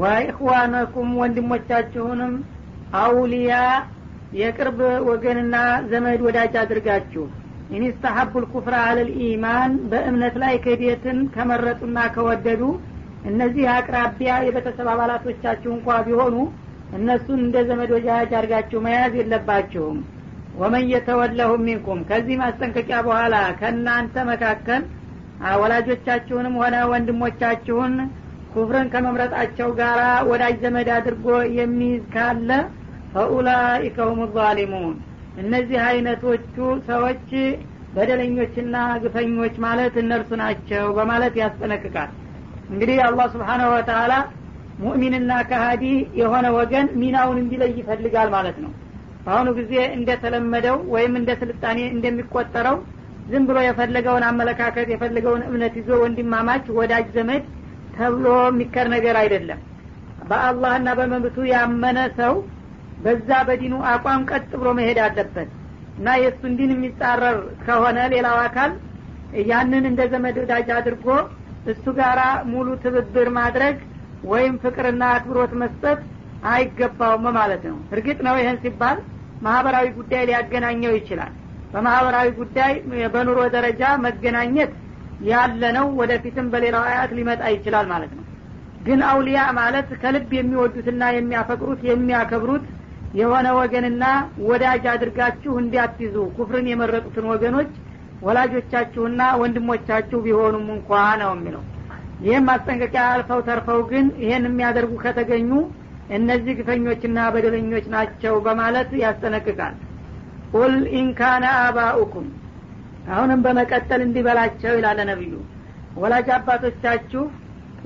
ወኢኽዋነኩም 0.00 1.10
ወንድሞቻችሁንም 1.20 2.32
አውሊያ 3.00 3.54
የቅርብ 4.38 4.80
ወገንና 5.08 5.56
ዘመድ 5.90 6.22
ወዳጅ 6.26 6.54
አድርጋችሁ። 6.62 7.24
ኢንስተሀቡ 7.76 8.32
ልኩፍራ 8.42 8.74
አለል 8.88 9.10
ኢማን 9.24 9.72
በእምነት 9.90 10.36
ላይ 10.42 10.54
ክህደትን 10.64 11.18
ከመረጡና 11.34 11.98
ከወደዱ 12.14 12.62
እነዚህ 13.30 13.66
አቅራቢያ 13.74 14.32
የቤተሰብ 14.46 14.88
አባላቶቻችሁ 14.92 15.70
እንኳ 15.76 15.96
ቢሆኑ 16.06 16.34
እነሱን 16.96 17.40
እንደ 17.44 17.56
ዘመድ 17.68 17.90
ወጃጅ 17.94 18.30
አድርጋችሁ 18.36 18.78
መያዝ 18.84 19.14
የለባችሁም። 19.18 19.98
ወመን 20.54 20.84
የተወለሁ 20.92 21.50
ሚንኩም 21.64 22.00
ከዚህ 22.08 22.36
ማስጠንቀቂያ 22.40 22.98
በኋላ 23.06 23.34
ከእናንተ 23.58 24.24
መካከል 24.30 24.82
ወላጆቻችሁንም 25.58 26.54
ሆነ 26.60 26.76
ወንድሞቻችሁን 26.90 27.92
ኩፍርን 28.52 28.86
ከመምረጣቸው 28.92 29.68
ጋር 29.78 29.98
ወዳጅ 30.30 30.56
ዘመድ 30.64 30.88
አድርጎ 30.94 31.26
የሚይዝ 31.58 32.02
ካለ 32.14 32.50
ፈኡላኢከ 33.12 33.98
ሁም 34.10 34.20
ዛሊሙን። 34.36 34.96
እነዚህ 35.42 35.78
አይነቶቹ 35.88 36.56
ሰዎች 36.88 37.28
በደለኞችና 37.94 38.74
ግፈኞች 39.04 39.54
ማለት 39.64 39.94
እነርሱ 40.02 40.30
ናቸው 40.42 40.86
በማለት 40.98 41.34
ያስጠነቅቃል። 41.42 42.10
እንግዲህ 42.70 42.98
አላህ 43.06 43.26
ስብሓናሁ 43.34 43.68
ወተላ 43.74 44.12
ሙእሚንና 44.78 45.32
ከሀዲ 45.48 45.84
የሆነ 46.20 46.46
ወገን 46.56 46.86
ሚናውን 47.00 47.38
እንዲለይ 47.42 47.72
ይፈልጋል 47.80 48.28
ማለት 48.36 48.58
ነው። 48.64 48.72
በአሁኑ 49.24 49.48
ጊዜ 49.58 49.74
እንደተለመደው 49.96 50.76
ወይም 50.94 51.14
እንደ 51.20 51.30
ስልጣኔ 51.40 51.78
እንደሚቆጠረው 51.94 52.76
ዝም 53.30 53.46
ብሎ 53.48 53.58
የፈለገውን 53.64 54.24
አመለካከት 54.28 54.86
የፈለገውን 54.92 55.42
እምነት 55.48 55.74
ይዞ 55.80 55.90
ወንድማማች 56.02 56.66
ወዳጅ 56.78 57.08
ዘመድ 57.16 57.42
ተብሎ 57.96 58.26
የሚከር 58.46 58.86
ነገር 58.94 59.16
አይደለም። 59.22 59.60
በአላህና 60.28 60.88
በመብቱ 60.98 61.36
ያመነ 61.52 61.98
ሰው 62.18 62.34
በዛ 62.98 63.30
በዲኑ 63.48 63.74
አቋም 63.90 64.22
ቀጥ 64.30 64.50
ብሎ 64.60 64.68
መሄድ 64.78 64.98
አለበት 65.04 65.50
እና 65.98 66.08
የእሱን 66.22 66.52
ዲን 66.58 66.72
የሚጻረር 66.74 67.36
ከሆነ 67.64 67.98
ሌላው 68.14 68.36
አካል 68.46 68.72
ያንን 69.48 69.84
እንደ 69.90 70.02
ዘመድ 70.12 70.36
ወዳጅ 70.42 70.68
አድርጎ 70.76 71.06
እሱ 71.72 71.84
ጋራ 71.98 72.20
ሙሉ 72.50 72.68
ትብብር 72.84 73.28
ማድረግ 73.38 73.76
ወይም 74.24 74.54
ፍቅርና 74.62 75.02
አክብሮት 75.14 75.52
መስጠት 75.62 76.00
አይገባውም 76.50 77.26
ማለት 77.38 77.62
ነው። 77.70 77.78
እርግጥ 77.94 78.18
ነው 78.26 78.36
ይህን 78.40 78.58
ሲባል 78.62 78.98
ማህበራዊ 79.42 79.86
ጉዳይ 79.98 80.22
ሊያገናኘው 80.28 80.92
ይችላል። 80.98 81.32
በማህበራዊ 81.72 82.28
ጉዳይ 82.38 82.72
በኑሮ 83.14 83.40
ደረጃ 83.56 83.82
መገናኘት 84.04 84.72
ያለ 85.28 85.62
ነው 85.76 85.86
ወደፊትም 86.00 86.46
በሌላው 86.52 86.84
አያት 86.88 87.10
ሊመጣ 87.18 87.42
ይችላል 87.54 87.86
ማለት 87.92 88.12
ነው። 88.18 88.24
ግን 88.82 89.00
አውሊያ 89.08 89.40
ማለት 89.58 89.88
ከልብ 90.02 90.30
የሚወዱትና 90.36 91.04
የሚያፈቅሩት 91.14 91.80
የሚያከብሩት 91.88 92.66
የሆነ 93.14 93.48
ወገንና 93.58 94.04
ወዳጅ 94.48 94.84
አድርጋችሁ 94.92 95.52
እንዲያትይዙ 95.62 96.16
ኩፍርን 96.36 96.66
የመረጡትን 96.70 97.26
ወገኖች 97.32 97.70
ወላጆቻችሁና 98.28 99.22
ወንድሞቻችሁ 99.40 100.18
ቢሆኑም 100.24 100.66
እንኳ 100.76 100.90
ነው 101.20 101.30
የሚለው 101.34 101.62
ይህም 102.18 102.46
ማስጠንቀቂያ 102.48 103.02
አልፈው 103.10 103.40
ተርፈው 103.48 103.80
ግን 103.90 104.06
ይሄን 104.22 104.46
የሚያደርጉ 104.48 104.92
ከተገኙ 105.02 105.50
እነዚህ 106.16 106.52
ግፈኞችና 106.58 107.18
በደለኞች 107.34 107.86
ናቸው 107.94 108.34
በማለት 108.46 108.90
ያስጠነቅቃል። 109.02 109.74
ቁል 110.52 110.74
ኢንካነ 111.00 111.44
አባኡኩም 111.64 112.26
አሁንም 113.10 113.40
በመቀጠል 113.44 114.00
እንዲበላቸው 114.06 114.72
ይላለ 114.78 115.00
ነቢዩ። 115.10 115.34
ወላጅ 115.96 116.28
አባቶቻችሁ 116.36 117.22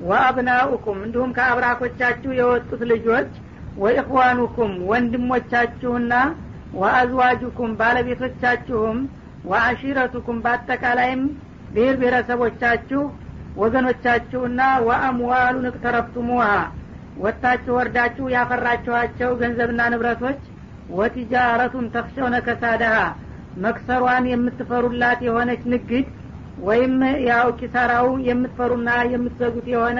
ወአብናኡኩም 0.03 0.99
እንዲሁም 1.05 1.33
ከአብራኮቻችሁ 1.37 2.31
የወጡት 2.37 2.81
ልጆች 2.91 3.31
ወኢኽዋኑኩም 3.77 4.71
ወንድሞቻችሁና 4.89 6.13
ወአዝዋጁኩም 6.73 7.71
ባለቤቶቻችሁም 7.79 8.97
ወአሺረቱኩም 9.45 10.37
በአጠቃላይም 10.43 11.21
ብሔር 11.73 11.95
ብሔረሰቦቻችሁ 11.99 13.01
ወገኖቻችሁና 13.57 14.61
ወአምዋሉን 14.87 15.67
እቅተረፍቱሙሃ 15.69 16.45
ወጥታችሁ 17.23 17.73
ወርዳችሁ 17.77 18.25
ያፈራችኋቸው 18.35 19.31
ገንዘብና 19.41 19.81
ንብረቶች 19.93 20.39
ወቲጃረቱን 20.97 21.85
ተክሸውነ 21.95 22.35
ከሳደሃ 22.47 22.95
መክሰሯን 23.63 24.25
የምትፈሩላት 24.31 25.19
የሆነች 25.27 25.63
ንግድ 25.73 26.07
ወይም 26.67 26.95
ያው 27.27 27.47
ኪሳራው 27.59 28.07
የምትፈሩና 28.27 28.89
የምትዘጉት 29.13 29.67
የሆነ 29.73 29.99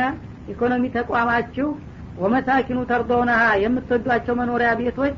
ኢኮኖሚ 0.54 0.84
ተቋማችሁ 0.98 1.68
ወመሳኪኑ 2.24 2.80
ተርዶነሃ 2.90 3.44
የምትወዷቸው 3.64 4.36
መኖሪያ 4.42 4.72
ቤቶች 4.82 5.16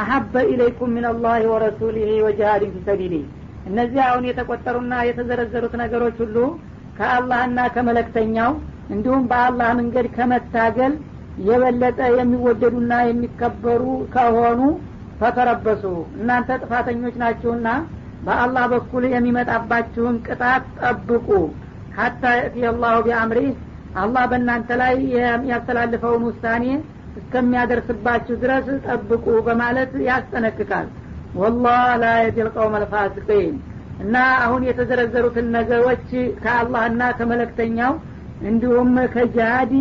አሀበ 0.00 0.42
ኢለይኩም 0.52 0.92
ምን 0.96 1.06
አላህ 1.10 1.38
ወረሱሊህ 1.52 2.10
ወጅሃድን 2.26 2.72
ፊሰቢሊህ 2.76 3.24
እነዚህ 3.70 4.00
አሁን 4.06 4.26
የተቆጠሩና 4.28 4.94
የተዘረዘሩት 5.08 5.74
ነገሮች 5.82 6.18
ሁሉ 6.24 6.36
ከአላህና 7.00 7.60
ከመለክተኛው 7.74 8.50
እንዲሁም 8.94 9.22
በአላህ 9.30 9.68
መንገድ 9.78 10.06
ከመታገል 10.16 10.94
የበለጠ 11.46 12.00
የሚወደዱና 12.16 12.92
የሚከበሩ 13.08 13.82
ከሆኑ 14.14 14.60
ተተረበሱ። 15.20 15.84
እናንተ 16.16 16.58
ጥፋተኞች 16.62 17.14
ናችሁና 17.22 17.68
በአላህ 18.26 18.64
በኩል 18.72 19.04
የሚመጣባችሁን 19.12 20.16
ቅጣት 20.26 20.64
ጠብቁ። 20.80 21.28
ሀታ 21.98 22.22
የእቲ 22.38 22.66
አላሁ 22.70 22.96
ቢአምሪህ 23.06 23.50
አላህ 23.96 24.24
በእናንተ 24.30 24.70
ላይ 24.82 24.94
የሚያስተላልፈውን 25.14 26.26
ውሳኔ 26.28 26.66
እስከሚያደርስባችሁ 27.20 28.34
ድረስ 28.42 28.66
ጠብቁ 28.86 29.26
በማለት 29.46 29.92
ያስጠነቅቃል። 30.06 30.88
ወላህ 31.34 31.82
ላ 32.02 32.12
የዲል 32.22 32.48
አልፋሲቂን 32.74 33.56
እና 34.00 34.16
አሁን 34.42 34.62
የተዘረዘሩትን 34.66 35.46
ነገሮች 35.56 36.06
ከአላህና 36.42 37.02
ከመለክተኛው 37.18 37.92
እንዲሁም 38.42 38.92
ከጃሃድ 39.14 39.72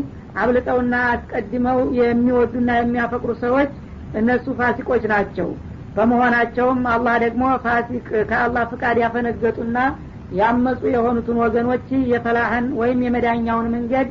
አብልጠውና 0.41 0.95
አስቀድመው 1.11 1.79
የሚወዱና 1.99 2.69
የሚያፈቅሩ 2.77 3.31
ሰዎች 3.43 3.71
እነሱ 4.13 4.45
ፋሲቆች 4.59 5.03
ናቸው። 5.13 5.49
በመሆናቸውም 5.95 6.81
አላህ 6.93 7.15
ደግሞ 7.23 7.43
ፋሲቅ 7.63 8.07
ከአላህ 8.29 8.63
ፍቃድ 8.71 8.97
ያፈነገጡና 9.03 9.77
ያመፁ 10.39 10.81
የሆኑትን 10.93 11.37
ወገኖች 11.43 11.87
የፈላህን 12.11 12.65
ወይም 12.79 12.99
የመዳኛውን 13.05 13.67
መንገድ 13.75 14.09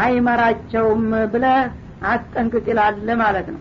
አይመራቸውም 0.00 1.02
ብለ 1.32 1.44
አስጠንቅቅ 2.10 2.64
ይላል 2.70 3.08
ማለት 3.22 3.48
ነው። 3.54 3.60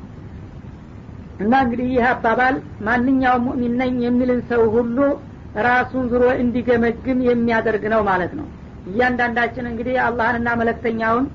እና 1.39 1.53
እንግዲህ 1.65 1.87
ይህ 1.93 2.05
አባባል 2.09 2.55
ማንኛውም 2.87 3.43
ሙእሚን 3.47 3.75
ነኝ 3.81 3.93
የሚልን 4.05 4.41
ሰው 4.49 4.63
ሁሉ 4.75 4.97
ራሱን 5.67 6.05
ዙሮ 6.11 6.23
እንዲገመግም 6.41 7.19
የሚያደርግ 7.27 7.83
ነው 7.93 8.01
ማለት 8.09 8.33
ነው። 8.39 8.47
እያንዳንዳችን 8.89 9.69
እንግዲህ 9.71 9.95
አላህንና 10.05 10.49
መለክተኛውን 10.61 11.25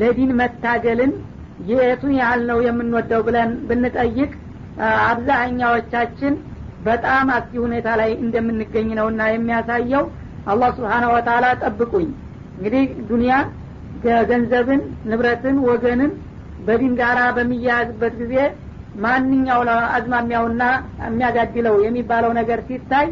ለዲን 0.00 0.30
መታገልን 0.40 1.12
የቱን 1.70 2.12
ያህል 2.20 2.40
ነው 2.50 2.58
የምንወደው 2.66 3.20
ብለን 3.26 3.50
ብንጠይቅ 3.68 4.30
አብዛኛዎቻችን 5.12 6.34
በጣም 6.86 7.26
አስጊ 7.34 7.54
ሁኔታ 7.64 7.88
ላይ 8.00 8.10
እንደምንገኝ 8.22 8.88
ነውና 8.98 9.22
የሚያሳየው 9.32 10.04
አላህ 10.52 10.70
ስብሓነ 10.78 11.04
ወተላ 11.14 11.46
ጠብቁኝ። 11.62 12.08
እንግዲህ 12.56 12.84
ዱኒያ 13.10 13.34
ገንዘብን 14.30 14.80
ንብረትን 15.10 15.56
ወገንን 15.68 16.12
በዲን 16.66 16.94
ጋራ 17.00 17.20
በሚያያዝበት 17.36 18.14
ጊዜ 18.22 18.34
ማንኛው 19.02 19.60
አዝማሚያውና 19.96 20.62
የሚያጋድለው 21.06 21.76
የሚባለው 21.86 22.32
ነገር 22.40 22.58
ሲታይ 22.68 23.06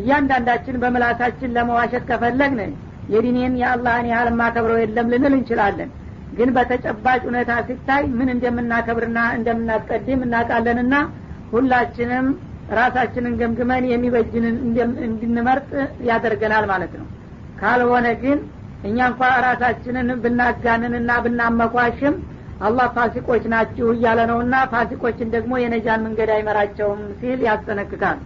እያንዳንዳችን 0.00 0.80
በምላሳችን 0.82 1.54
ለመዋሸት 1.56 2.04
ከፈለግን 2.10 2.72
የዲኔን 3.12 3.54
የአላህን 3.60 4.06
ያህል 4.12 4.28
ማከብረው 4.40 4.78
የለም 4.82 5.10
ልንል 5.12 5.34
እንችላለን። 5.38 5.90
ግን 6.36 6.50
በተጨባጭ 6.56 7.20
ሁኔታ 7.30 7.52
ሲታይ 7.66 8.04
ምን 8.18 8.28
እንደምናከብርና 8.34 9.18
እንደምናስቀድም 9.38 10.20
እናውቃለንና 10.26 10.94
ሁላችንም 11.52 12.26
ራሳችንን 12.78 13.34
ገምግመን 13.40 13.84
የሚበጅንን 13.90 14.56
እንድንመርጥ 15.06 15.70
ያደርገናል 16.08 16.66
ማለት 16.72 16.92
ነው። 17.00 17.06
ካልሆነ 17.60 18.06
ግን 18.22 18.38
እኛ 18.82 18.98
እንኳ 19.10 19.22
ራሳችንን 19.46 20.08
ብናጋንንና 20.22 21.10
ብናመኳሽም 21.24 22.14
አላህ 22.60 22.86
ፋሲቆች 22.96 23.44
ናችሁ 23.52 23.86
እያለ 23.94 24.20
ነውና 24.30 24.54
ፋሲቆችን 24.72 25.32
ደግሞ 25.34 25.52
የነጃን 25.62 26.04
መንገድ 26.06 26.30
አይመራቸውም 26.34 27.00
ሲል 27.20 27.40
ያስጠነቅቃል 27.48 28.18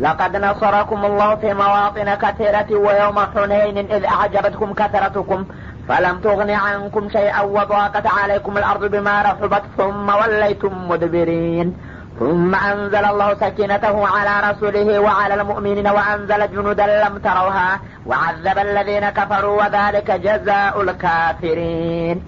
لقد 0.00 0.36
نصركم 0.36 1.04
الله 1.04 1.34
في 1.34 1.54
مواطن 1.54 2.14
كثيرة 2.14 2.70
ويوم 2.70 3.18
حنين 3.18 3.78
إذ 3.78 4.04
أعجبتكم 4.04 4.72
كثرتكم 4.72 5.44
فلم 5.88 6.18
تغن 6.18 6.50
عنكم 6.50 7.08
شيئا 7.08 7.40
وضاقت 7.40 8.06
عليكم 8.06 8.58
الأرض 8.58 8.84
بما 8.84 9.22
رحبت 9.22 9.62
ثم 9.76 10.08
وليتم 10.08 10.88
مدبرين. 10.88 11.76
ثم 12.18 12.54
أنزل 12.54 13.04
الله 13.04 13.34
سكينته 13.34 14.06
على 14.08 14.50
رسوله 14.50 14.98
وعلى 15.00 15.34
المؤمنين 15.34 15.86
وأنزل 15.88 16.50
جنودا 16.50 16.86
لم 17.08 17.18
تروها 17.18 17.80
وعذب 18.06 18.58
الذين 18.58 19.10
كفروا 19.10 19.62
وذلك 19.62 20.10
جزاء 20.10 20.82
الكافرين. 20.82 22.22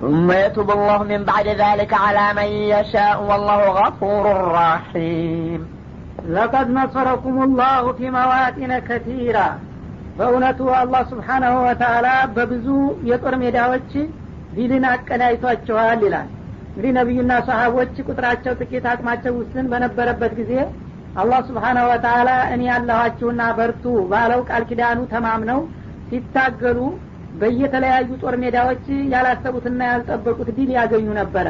ثم 0.00 0.32
يتوب 0.32 0.70
الله 0.70 1.02
من 1.02 1.24
بعد 1.24 1.46
ذلك 1.48 1.94
على 1.94 2.34
من 2.34 2.48
يشاء 2.74 3.22
والله 3.22 3.68
غفور 3.68 4.52
رحيم. 4.52 5.75
ለቀድ 6.18 6.68
ነሰረኩም 6.76 7.36
ላሁ 7.58 7.86
ፊ 7.98 8.10
መዋጢነ 8.14 8.72
ከቲራ 8.86 9.38
በእውነቱ 10.16 10.60
አላህ 10.78 11.02
ስብሓናሁ 11.10 11.54
ወተአላ 11.66 12.06
በብዙ 12.36 12.66
የጦር 13.08 13.34
ሜዳዎች 13.42 13.90
ዲልን 14.52 14.84
አቀዳይቷቸዋል 14.92 16.00
ይላል። 16.06 16.28
እንግዲህ 16.68 16.92
ነቢዩና 16.98 17.32
ሰሀቦች 17.48 17.94
ቁጥራቸው 18.06 18.54
ጥቂት 18.60 18.84
አቅማቸው 18.90 19.34
ውስን 19.38 19.66
በነበረበት 19.72 20.32
ጊዜ 20.40 20.52
አላህ 21.16 21.40
ስብሓናሁ 21.48 21.84
ወተአላ 21.92 22.30
እኔ 22.54 22.62
ያለኋችሁና 22.70 23.42
በርቱ 23.58 23.84
ባለው 24.10 24.40
ቃል 24.48 24.64
ኪዳኑ 24.70 24.98
ተማምነው 25.12 25.60
ሲታገሉ 26.08 26.78
በየተለያዩ 27.32 28.10
ጦር 28.22 28.34
ሜዳዎች 28.42 28.84
ያላሰቡትና 29.12 29.80
ያልጠበቁት 29.90 30.48
ድል 30.58 30.70
ያገኙ 30.76 31.06
ነበረ። 31.20 31.46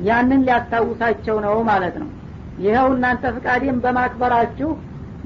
ያንን 0.00 0.42
ሊያስታውሳቸው 0.46 1.36
ነው 1.44 1.56
ማለት 1.70 1.96
ነው 2.02 2.08
ይኸው 2.58 2.88
እናንተ 2.94 3.24
ፍቃዴን 3.36 3.76
በማክበራችሁ 3.84 4.70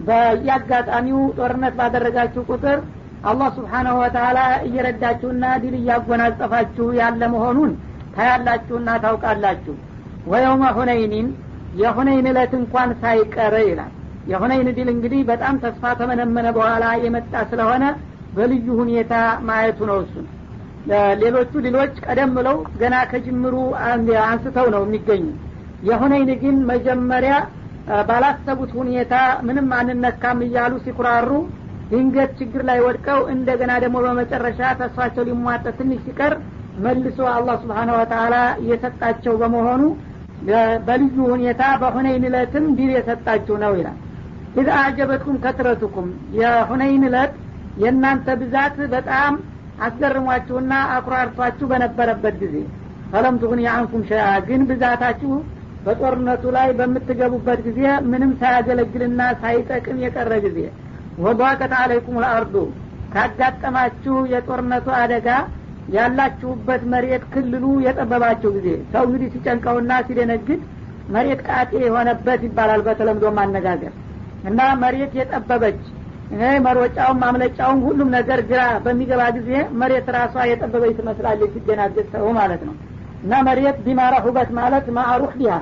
በየአጋጣሚው 0.08 1.20
ጦርነት 1.38 1.74
ባደረጋችሁ 1.78 2.42
ቁጥር 2.50 2.78
አላህ 3.24 3.48
ስብሓናሁ 3.56 3.94
ወተላ 4.02 4.38
እየረዳችሁና 4.66 5.44
ድል 5.62 5.74
እያጎናጸፋችሁ 5.78 6.86
ያለ 6.98 7.22
መሆኑን 7.34 7.70
ታያላችሁና 8.16 8.90
ታውቃላችሁ። 9.04 9.74
ወየውመ 10.26 10.64
ሁነይኒን 10.76 11.28
የሁነይን 11.80 12.26
እለት 12.30 12.52
እንኳን 12.60 12.90
ሳይቀር 13.02 13.54
ይላል። 13.68 13.92
የሁነይን 14.30 14.68
ድል 14.76 14.88
እንግዲህ 14.94 15.20
በጣም 15.30 15.54
ተስፋ 15.64 15.92
ተመነመነ 16.00 16.46
በኋላ 16.56 16.84
የመጣ 17.04 17.34
ስለሆነ 17.50 17.84
በልዩ 18.36 18.66
ሁኔታ 18.80 19.12
ማየቱ 19.48 19.80
ነው 19.90 19.98
እሱን 20.04 20.26
ሌሎቹ 21.22 21.52
ድሎች 21.66 21.94
ቀደም 22.06 22.30
ብለው 22.38 22.56
ገና 22.80 22.96
ከጅምሩ 23.10 23.54
አንስተው 24.26 24.66
ነው 24.74 24.82
የሚገኙ 24.86 25.24
የሁነይን 25.86 26.30
ግን 26.42 26.56
መጀመሪያ 26.70 27.34
ባላሰቡት 28.08 28.70
ሁኔታ 28.78 29.14
ምንም 29.46 29.68
አንነካም 29.78 30.38
እያሉ 30.46 30.72
ሲኩራሩ 30.84 31.30
ድንገት 31.90 32.30
ችግር 32.38 32.62
ላይ 32.68 32.78
ወድቀው 32.86 33.20
እንደገና 33.34 33.72
ደግሞ 33.84 33.96
በመጨረሻ 34.06 34.60
ተስፋቸው 34.80 35.24
ሊሟጠ 35.28 35.64
ትንሽ 35.78 36.00
ሲቀር 36.06 36.32
መልሶ 36.78 37.18
አላህ 37.34 37.54
سبحانه 37.62 37.90
وتعالى 37.98 38.34
እየሰጣቸው 38.62 39.34
በመሆኑ 39.42 39.82
በልዩ 40.86 41.16
ሁኔታ 41.34 41.62
በሁነይን 41.82 42.24
እለትም 42.28 42.64
ድል 42.78 42.90
የሰጣችሁ 42.96 43.54
ነው 43.62 43.72
ይላል። 43.78 43.96
إذ 44.56 44.68
أعجبتكم 44.76 45.36
كثرتكم 45.44 46.08
የሁነይን 46.38 47.04
እለት 47.08 47.32
የእናንተ 47.82 48.36
ብዛት 48.42 48.76
በጣም 48.94 49.32
አስገርሟችሁና 49.86 50.74
አኩራርቷችሁ 50.94 51.66
በነበረበት 51.72 52.36
ጊዜ። 52.42 52.54
فلم 53.10 53.36
تغن 53.64 53.81
عنكم 53.81 54.02
شيئا 54.08 54.24
ግን 54.48 54.62
ብዛታችሁ 54.70 55.32
በጦርነቱ 55.86 56.44
ላይ 56.56 56.68
በምትገቡበት 56.78 57.60
ጊዜ 57.66 57.80
ምንም 58.06 58.30
ሳያገለግልና 58.40 59.20
ሳይጠቅም 59.42 60.00
የቀረ 60.04 60.32
ጊዜ። 60.46 60.58
وضاقت 61.24 61.72
عليكم 61.80 62.16
الأرض 62.22 62.54
ካጋጠማችሁ 63.14 64.16
የጦርነቱ 64.32 64.86
አደጋ 65.00 65.28
ያላችሁበት 65.96 66.82
መሬት 66.92 67.24
ክልሉ 67.32 67.64
የጠበባችሁ 67.84 68.50
ጊዜ። 68.56 68.68
ሰው 68.92 69.04
እንግዲህ 69.08 69.28
ሲጨንቀውና 69.34 69.92
ሲደነግጥ 70.06 70.58
መሬት 71.14 71.40
ቃጤ 71.48 71.72
የሆነበት 71.84 72.40
ይባላል 72.46 72.80
በተለምዶ 72.86 73.26
ማነጋገር። 73.38 73.92
እና 74.48 74.60
መሬት 74.82 75.12
የጠበበች 75.18 75.80
መሮጫውም 76.64 77.18
ማምለጫውም 77.24 77.80
ሁሉም 77.86 78.08
ነገር 78.16 78.40
ግራ 78.48 78.62
በሚገባ 78.84 79.22
ጊዜ 79.36 79.50
መሬት 79.80 80.06
ራሷ 80.16 80.34
የጠበበች 80.50 80.94
ትመስላለች 80.98 81.52
ሲደናገጥ 81.56 82.06
ሰው 82.14 82.26
ማለት 82.38 82.62
ነው። 82.68 82.74
እና 83.22 83.34
መሬት 83.46 83.76
ቢማራ 83.84 84.14
ሁበት 84.24 84.50
ማለት 84.58 84.86
ማዕሩፍ 84.96 85.32
ቢሃ 85.40 85.54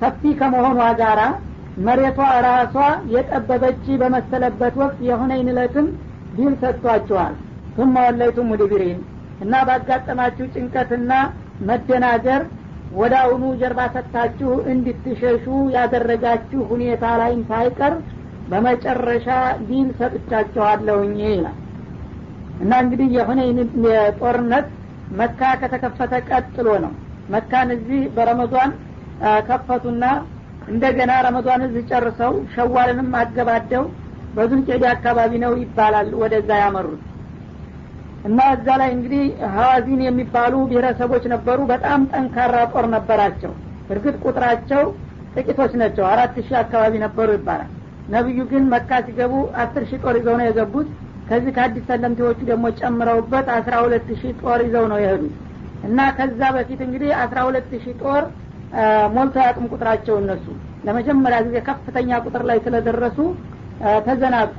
ሰፊ 0.00 0.32
ከመሆኗ 0.40 0.80
ጋራ 1.00 1.20
መሬቷ 1.86 2.18
ራሷ 2.46 2.74
የጠበበች 3.14 3.84
በመሰለበት 4.00 4.74
ወቅት 4.82 4.98
የሁነይን 5.08 5.50
እለትም 5.52 5.86
ድል 6.36 6.54
ሰጥቷቸዋል። 6.62 7.34
ثم 7.76 7.94
وليتم 8.06 8.48
مدبرين 8.50 9.00
እና 9.40 9.54
ባጋጠማችሁ 9.68 10.46
ጭንቀትና 10.54 11.12
መደናገር 11.68 12.42
ወደ 12.94 13.14
አሁኑ 13.22 13.44
ጀርባ 13.60 13.80
ሰጥታችሁ 13.94 14.50
እንድትሸሹ 14.72 15.44
ያደረጋችሁ 15.76 16.60
ሁኔታ 16.70 17.04
ላይም 17.20 17.42
ሳይቀር 17.50 17.94
በመጨረሻ 18.50 19.26
ድል 19.68 19.88
ሰጥቻችኋለሁኝ 19.98 21.16
ይላል። 21.26 21.56
እና 22.60 22.72
እንግዲህ 22.84 23.08
የሁነይን 23.16 23.58
ጦርነት 24.20 24.68
መካ 25.18 25.40
ከተከፈተ 25.60 26.14
ቀጥሎ 26.30 26.68
ነው። 26.84 26.92
መካን 27.34 27.68
እዚህ 27.76 28.00
በረመዷን 28.16 28.70
ከፈቱና 29.48 30.04
እንደገና 30.68 31.12
ረመዷን 31.26 31.62
እዚህ 31.66 31.84
ጨርሰው 31.90 32.32
ሸዋልንም 32.54 33.10
አገባደው 33.20 33.84
በዙልቄዲ 34.34 34.82
አካባቢ 34.90 35.32
ነው 35.44 35.52
ይባላል 35.60 36.08
ወደዛ 36.20 36.50
ያመሩት። 36.62 37.02
እና 38.28 38.38
እዛ 38.54 38.66
ላይ 38.80 38.90
እንግዲህ 38.94 39.22
ሀዋዚን 39.54 40.00
የሚባሉ 40.06 40.54
ብሔረሰቦች 40.70 41.24
ነበሩ። 41.34 41.58
በጣም 41.72 42.00
ጠንካራ 42.12 42.54
ጦር 42.72 42.86
ነበራቸው። 42.94 43.52
እርግጥ 43.90 44.14
ቁጥራቸው 44.24 44.82
ጥቂቶች 45.34 45.72
ናቸው። 45.80 46.04
አራት 46.12 46.34
ሺህ 46.38 46.56
አካባቢ 46.62 46.94
ነበሩ 47.04 47.28
ይባላል። 47.38 47.70
ነቢዩ 48.08 48.40
ግን 48.50 48.64
መካ 48.72 48.90
ሲገቡ 49.06 49.32
አስር 49.62 49.82
ሺህ 49.90 50.00
ጦር 50.04 50.16
ይዘው 50.20 50.36
ነው 50.40 50.46
የገቡት። 50.48 50.88
ከዚህ 51.28 51.52
ከአዲስ 51.56 51.84
ሰለምቴዎቹ 51.88 52.38
ደግሞ 52.50 52.66
ጨምረውበት 52.78 53.46
አስራ 53.56 53.74
ሁለት 53.84 54.08
ሺህ 54.20 54.32
ጦር 54.42 54.60
ይዘው 54.66 54.84
ነው 54.92 54.98
የሄዱት። 55.02 55.34
እና 55.84 55.98
ከዛ 56.18 56.40
በፊት 56.56 56.80
እንግዲህ 56.86 57.10
አስራ 57.22 57.38
ሁለት 57.48 57.70
ሺህ 57.82 57.96
ጦር 58.02 58.22
ሞልቶ 59.14 59.36
ያቅም 59.46 59.66
ቁጥራቸው 59.72 60.16
እነሱ። 60.22 60.46
ለመጀመሪያ 60.86 61.38
ጊዜ 61.46 61.56
ከፍተኛ 61.68 62.18
ቁጥር 62.24 62.42
ላይ 62.50 62.58
ስለደረሱ 62.64 63.18
ተዘናጉ። 64.06 64.56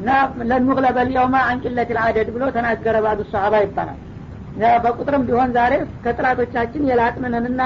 እና 0.00 0.10
ለኑቅለበ 0.50 0.98
ልየውማ 1.08 1.36
አንቂለት 1.50 1.90
ልአደድ 1.96 2.28
ብሎ 2.34 2.44
ተናገረ 2.56 2.96
ባዱ 3.04 3.20
ሰሀባ 3.32 3.54
ይባላል። 3.64 3.98
በቁጥርም 4.84 5.22
ቢሆን 5.28 5.50
ዛሬ 5.56 5.74
ከጥላቶቻችን 6.04 6.86
የላጥንንና 6.88 7.62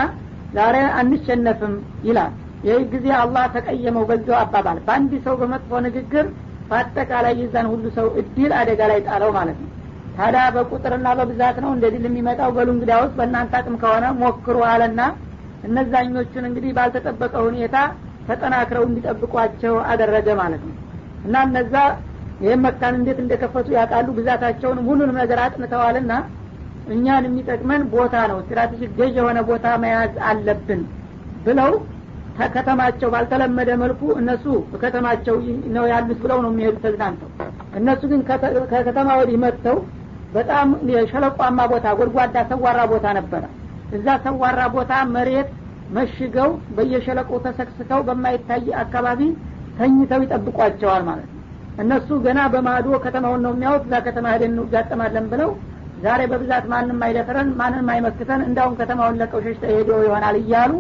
ዛሬ 0.57 0.77
አንሸነፍም 0.99 1.75
ይላል። 2.07 2.33
ይህ 2.67 2.83
ጊዜ 2.93 3.07
አላህ 3.21 3.45
ተቀየመው 3.55 4.05
በዚው 4.11 4.37
አባባል። 4.41 4.79
በአንድ 4.87 5.13
ሰው 5.27 5.35
በመጥፎ 5.41 5.81
ንግግር 5.87 6.27
በአጠቃላይ 6.71 7.35
የዛን 7.41 7.67
ሁሉ 7.73 7.85
ሰው 7.97 8.07
እድል 8.21 8.53
አደጋ 8.61 8.81
ላይ 8.93 9.01
ጣለው 9.09 9.31
ማለት 9.37 9.59
ነው። 9.63 9.71
ታዲያ 10.17 10.43
በቁጥርና 10.55 11.09
በብዛት 11.19 11.57
ነው 11.65 11.71
እንደ 11.75 11.85
ድል 11.95 12.05
የሚመጣው? 12.09 12.51
በሉ 12.57 12.69
እንግዲያ 12.75 12.97
ውስጥ 13.03 13.15
በእናንተ 13.19 13.55
አቅም 13.59 13.77
ከሆነ 13.83 14.05
ሞክሩ 14.21 14.59
አለና 14.71 15.01
እነዛኞቹን 15.67 16.45
እንግዲህ 16.49 16.73
ባልተጠበቀ 16.77 17.35
ሁኔታ 17.47 17.77
ተጠናክረው 18.29 18.85
እንዲጠብቋቸው 18.89 19.75
አደረገ 19.91 20.29
ማለት 20.41 20.63
ነው። 20.69 20.77
እና 21.27 21.37
እነዛ 21.49 21.75
ይህም 22.41 22.63
መካን 22.67 22.95
እንዴት 22.99 23.19
እንደከፈቱ 23.23 23.67
ያውቃሉ? 23.77 24.07
ብዛታቸውን 24.17 24.79
ሁሉንም 24.87 25.17
ነገር 25.23 25.39
አጥንተዋልና 25.45 26.13
እኛን 26.89 27.25
የሚጠቅመን 27.29 27.83
ቦታ 27.95 28.15
ነው። 28.31 28.39
ስትራቴጂክ 28.45 28.91
ገዥ 28.99 29.15
የሆነ 29.21 29.39
ቦታ 29.49 29.67
መያዝ 29.85 30.17
አለብን 30.29 30.83
ብለው 31.47 31.73
ከከተማቸው 32.39 33.09
ባልተለመደ 33.13 33.71
መልኩ 33.83 34.01
እነሱ 34.21 34.45
ከተማቸው 34.83 35.37
ነው 35.77 35.85
ያሉት 35.93 36.19
ብለው 36.25 36.39
ነው 36.45 36.51
የሚሄዱ 36.53 36.77
ተዝናንተው። 36.85 37.31
እነሱ 37.79 38.03
ግን 38.11 38.21
ከከተማ 38.73 39.09
ወዲህ 39.21 39.39
መጥተው 39.45 39.79
በጣም 40.35 40.69
የሸለቋማ 40.93 41.59
ቦታ 41.73 41.87
ጎድጓዳ 41.99 42.37
ሰዋራ 42.51 42.79
ቦታ 42.93 43.07
ነበረ 43.19 43.43
እዛ 43.97 44.07
ሰዋራ 44.25 44.61
ቦታ 44.75 44.93
መሬት 45.15 45.49
መሽገው 45.97 46.49
በየሸለቆው 46.77 47.39
ተሰክስከው 47.45 48.01
በማይታይ 48.09 48.67
አካባቢ 48.83 49.21
ተኝተው 49.79 50.21
ይጠብቋቸዋል 50.25 51.03
ማለት 51.09 51.29
ነው። 51.29 51.43
እነሱ 51.83 52.09
ገና 52.25 52.41
በማዶ 52.53 52.87
ከተማውን 53.05 53.43
ነው 53.47 53.53
የሚያወት 53.55 53.83
እዛ 53.87 53.97
ከተማ 54.07 54.27
ሄደን 54.35 54.55
እንጋጠማለን 54.57 55.27
ብለው 55.33 55.51
ዛሬ 56.05 56.23
በብዛት 56.31 56.65
ማንም 56.73 56.99
አይደፍረን 57.07 57.49
ማንም 57.61 57.87
አይመክተን 57.93 58.41
እንዳሁም 58.49 58.75
ከተማውን 58.81 59.19
ለቀው 59.21 59.41
ሸሽተው 59.47 59.71
ሄዶ 59.75 59.91
ይሆናል 60.07 60.37
እያሉ 60.41 60.73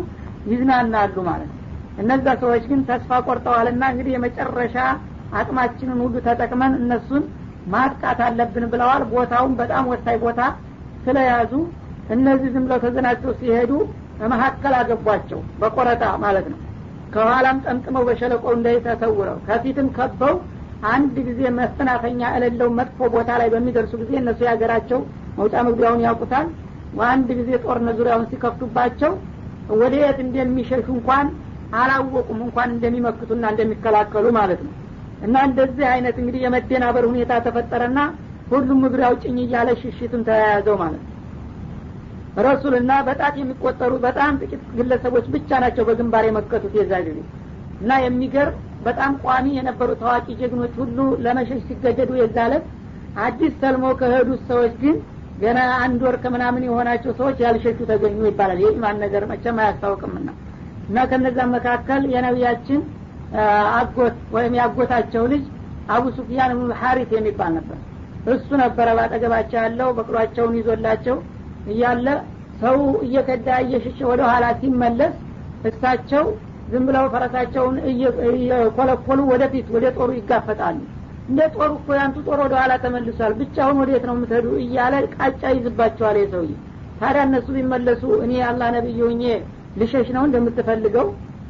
ይዝናናሉ 0.50 1.16
ማለት 1.28 1.48
ነው። 1.50 1.62
እነዛ 2.02 2.26
ሰዎች 2.42 2.64
ግን 2.70 2.80
ተስፋ 2.88 3.20
ቆርጠዋልና 3.26 3.82
እንግዲህ 3.92 4.12
የመጨረሻ 4.14 4.76
አቅማችንን 5.38 5.98
ሁሉ 6.04 6.14
ተጠቅመን 6.26 6.72
እነሱን 6.80 7.22
ማጥቃት 7.66 8.20
አለብን 8.26 8.64
ብለዋል። 8.72 9.02
ቦታውን 9.12 9.54
በጣም 9.60 9.84
ወሳኝ 9.92 10.18
ቦታ 10.24 10.40
ስለያዙ 11.06 11.52
እነዚህ 12.08 12.48
ዝም 12.54 12.64
ብለው 12.66 12.78
ተዘናቸው 12.84 13.30
ሲሄዱ 13.38 13.72
በመካከል 14.18 14.74
አገቧቸው 14.80 15.40
በቆረጣ 15.60 16.04
ማለት 16.24 16.46
ነው። 16.52 16.58
ከኋላም 17.12 17.58
ጠምጥመው 17.64 18.04
በሸለቆው 18.08 18.52
እንዳይ 18.56 18.76
ከፊትም 19.48 19.88
ከበው 19.96 20.34
አንድ 20.88 21.16
ጊዜ 21.28 21.40
መስተናፈኛ 21.58 22.20
እለለው 22.36 22.68
መጥፎ 22.78 22.98
ቦታ 23.14 23.30
ላይ 23.40 23.48
በሚደርሱ 23.54 23.92
ጊዜ 24.02 24.12
እነሱ 24.20 24.40
የሀገራቸው 24.46 25.00
መውጫ 25.38 25.54
መግቢያውን 25.68 26.04
ያውቁታል። 26.06 26.46
አንድ 27.06 27.28
ጊዜ 27.38 27.50
ጦርነት 27.64 27.96
ዙሪያውን 27.98 28.28
ሲከፍቱባቸው 28.30 29.12
ወደ 29.80 29.94
የት 30.02 30.18
እንደሚሸሹ 30.24 30.86
እንኳን 30.96 31.26
አላወቁም 31.76 32.38
እንኳን 32.46 32.68
እንደሚመክቱና 32.74 33.44
እንደሚከላከሉ 33.52 34.26
ማለት 34.38 34.60
ነው። 34.66 34.72
እና 35.26 35.36
እንደዚህ 35.48 35.86
አይነት 35.94 36.16
እንግዲህ 36.22 36.40
የመደናበር 36.44 37.04
ሁኔታ 37.10 37.32
ተፈጠረና 37.46 37.98
ሁሉም 38.50 38.80
እግር 38.88 39.02
አውጭኝ 39.08 39.36
እያለ 39.44 39.68
ሽሽቱን 39.80 40.22
ተያያዘው 40.28 40.76
ማለት 40.82 41.02
ነው 41.02 41.12
ረሱልና 42.44 42.92
በጣት 43.06 43.34
የሚቆጠሩ 43.40 43.92
በጣም 44.04 44.32
ጥቂት 44.42 44.62
ግለሰቦች 44.78 45.26
ብቻ 45.34 45.58
ናቸው 45.64 45.84
በግንባር 45.88 46.24
የመከቱት 46.28 46.74
የዛ 46.78 46.92
ጊዜ። 47.06 47.18
እና 47.80 47.92
የሚገርም 48.02 48.56
በጣም 48.86 49.12
ቋሚ 49.24 49.46
የነበሩ 49.56 49.90
ታዋቂ 50.00 50.26
ጀግኖች 50.40 50.74
ሁሉ 50.80 50.98
ለመሸሽ 51.24 51.60
ሲገደዱ 51.68 52.10
የዛለት 52.20 52.64
አዲስ 53.20 53.52
ሰልሞ 53.62 53.84
ከሄዱት 54.00 54.42
ሰዎች 54.50 54.74
ግን 54.82 54.96
ገና 55.38 55.58
አንድ 55.84 56.00
ወር 56.06 56.16
ከምናምን 56.22 56.66
የሆናቸው 56.66 57.10
ሰዎች 57.18 57.38
ያልሸሹ 57.44 57.78
ተገኙ 57.90 58.20
ይባላል። 58.28 58.60
የኢማን 58.64 59.00
ነገር 59.04 59.22
መቸም 59.32 59.58
አያስታውቅምና። 59.62 60.28
እና 60.88 60.98
ከነዛም 61.10 61.50
መካከል 61.56 62.02
የነቢያችን 62.12 62.80
አጎት 63.78 64.16
ወይም 64.34 64.52
ያጎታቸው 64.60 65.24
ልጅ 65.32 65.44
አቡ 65.88 66.04
ሱፊያን 66.16 66.52
ብኑ 66.58 66.70
ሀሪት 66.80 67.10
የሚባል 67.16 67.52
ነበር። 67.58 67.78
እሱ 68.26 68.48
ነበረ 68.62 68.88
ባጠገባቸው 68.98 69.58
ያለው 69.60 69.88
በቅሏቸውን 69.98 70.54
ይዞላቸው 70.60 71.16
እያለ 71.66 72.06
ሰው 72.60 72.76
እየከዳ 73.06 73.48
እየሸሸ 73.64 73.98
ወደ 74.10 74.20
ኋላ 74.30 74.44
ሲመለስ 74.60 75.14
እሳቸው 75.68 76.24
ዝም 76.70 76.84
ብለው 76.88 77.04
ፈረሳቸውን 77.12 77.76
እየኮለኮሉ 77.90 79.18
ወደፊት 79.32 79.66
ወደ 79.74 79.86
ጦሩ 79.96 80.10
ይጋፈጣሉ። 80.18 80.78
እንደ 81.28 81.40
ጦሩ 81.54 81.70
እኮ 81.78 81.88
ያንቱ 81.98 82.16
ጦር 82.26 82.38
ወደ 82.44 82.54
ኋላ 82.60 82.72
ተመልሷል። 82.82 83.32
ብቻውን 83.40 83.76
ወዴት 83.82 84.04
ነው 84.08 84.14
የምትሄዱ? 84.16 84.46
እያለ 84.64 84.94
ቃጫ 85.16 85.42
ይዝባቸዋል 85.56 86.16
የሰውዬ። 86.20 86.52
ታዲያ 87.00 87.22
እነሱ 87.28 87.46
ቢመለሱ 87.56 88.02
እኔ 88.24 88.32
የአላህ 88.40 88.68
ነቢይ 88.76 89.00
ሆኜ 89.04 89.22
ልሸሽ 89.80 90.08
ነው 90.16 90.22
እንደምትፈልገው? 90.28 91.06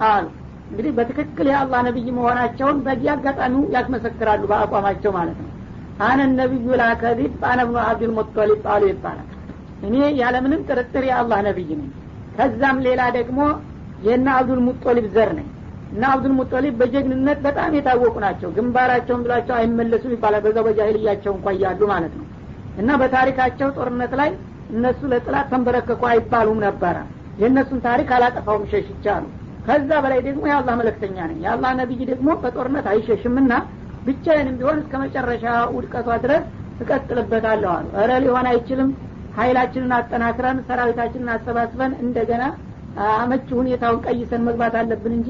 አሉ። 0.06 0.26
እንግዲህ 0.70 0.92
በትክክል 0.96 1.46
የአላህ 1.50 1.80
ነቢይ 1.88 2.08
መሆናቸውን 2.16 2.78
በዚህ 2.86 3.10
አጋጣሚው 3.12 3.64
ያስመሰክራሉ 3.74 4.42
በአቋማቸው 4.50 5.12
ማለት 5.18 5.38
ነው። 5.44 5.50
አነ 6.02 6.20
ነቢዩ 6.40 6.66
ላከዚብ 6.80 7.44
አነ 7.50 7.60
ብኑ 7.68 7.78
አብዱልሙጠሊብ 7.84 8.64
አሉ 8.72 8.82
ይባላል 8.90 9.28
እኔ 9.82 9.94
ያለምንም 10.20 10.64
ጥርጥር 10.68 11.04
የአላህ 11.08 11.38
ነቢይ 11.46 11.70
ነኝ። 11.74 11.90
ከዛም 12.36 12.78
ሌላ 12.86 13.02
ደግሞ 13.16 13.40
የእነ 14.00 14.26
አብዱልሙጦሊብ 14.36 15.06
ዘር 15.14 15.30
ነኝ። 15.38 15.48
እና 15.92 16.04
አብዱልሙጦሊብ 16.12 16.74
በጀግንነት 16.80 17.38
በጣም 17.44 17.74
የታወቁ 17.76 18.14
ናቸው። 18.24 18.48
ግንባራቸውን 18.56 19.22
ብላቸው 19.24 19.54
አይመለሱም 19.58 20.12
ይባላል። 20.14 20.42
በዛው 20.46 20.64
በጃሂልያቸው 20.66 21.32
እንኳ 21.36 21.46
እያሉ 21.56 21.80
ማለት 21.92 22.14
ነው። 22.20 22.26
እና 22.76 22.90
በታሪካቸው 23.02 23.68
ጦርነት 23.76 24.12
ላይ 24.20 24.30
እነሱ 24.70 25.00
ለጥላት 25.12 25.46
ተንበረከኩ 25.52 26.02
አይባሉም 26.10 26.60
ነበረ። 26.66 26.96
የእነሱን 27.38 27.80
ታሪክ 27.86 28.08
አላጠፋውም 28.16 28.64
ሸሽቻሉ። 28.72 29.24
ከዛ 29.66 29.90
በላይ 30.04 30.20
ደግሞ 30.26 30.42
የአላህ 30.50 30.74
መለክተኛ 30.80 31.16
ነኝ። 31.30 31.38
የአላህ 31.44 31.70
ነቢይ 31.80 32.02
ደግሞ 32.10 32.28
በጦርነት 32.42 32.86
አይሸሽምና 32.92 33.52
ብቻዬንም 34.06 34.56
ቢሆን 34.58 34.78
እስከ 34.82 34.94
መጨረሻ 35.02 35.44
ውድቀቷ 35.74 36.08
ድረስ 36.24 36.44
እቀጥልበታለሁ 36.82 37.70
አሉ። 37.74 37.86
እረ 38.00 38.10
ሊሆን 38.24 38.46
አይችልም 38.50 38.90
ሀይላችንን 39.36 39.92
አጠናክረን 39.96 40.58
ሰራዊታችንን 40.68 41.30
አሰባስበን 41.34 41.92
እንደገና 42.04 42.42
አመቺ 43.14 43.48
ሁኔታውን 43.60 44.00
ቀይሰን 44.06 44.42
መግባት 44.46 44.74
አለብን 44.80 45.14
እንጂ 45.18 45.28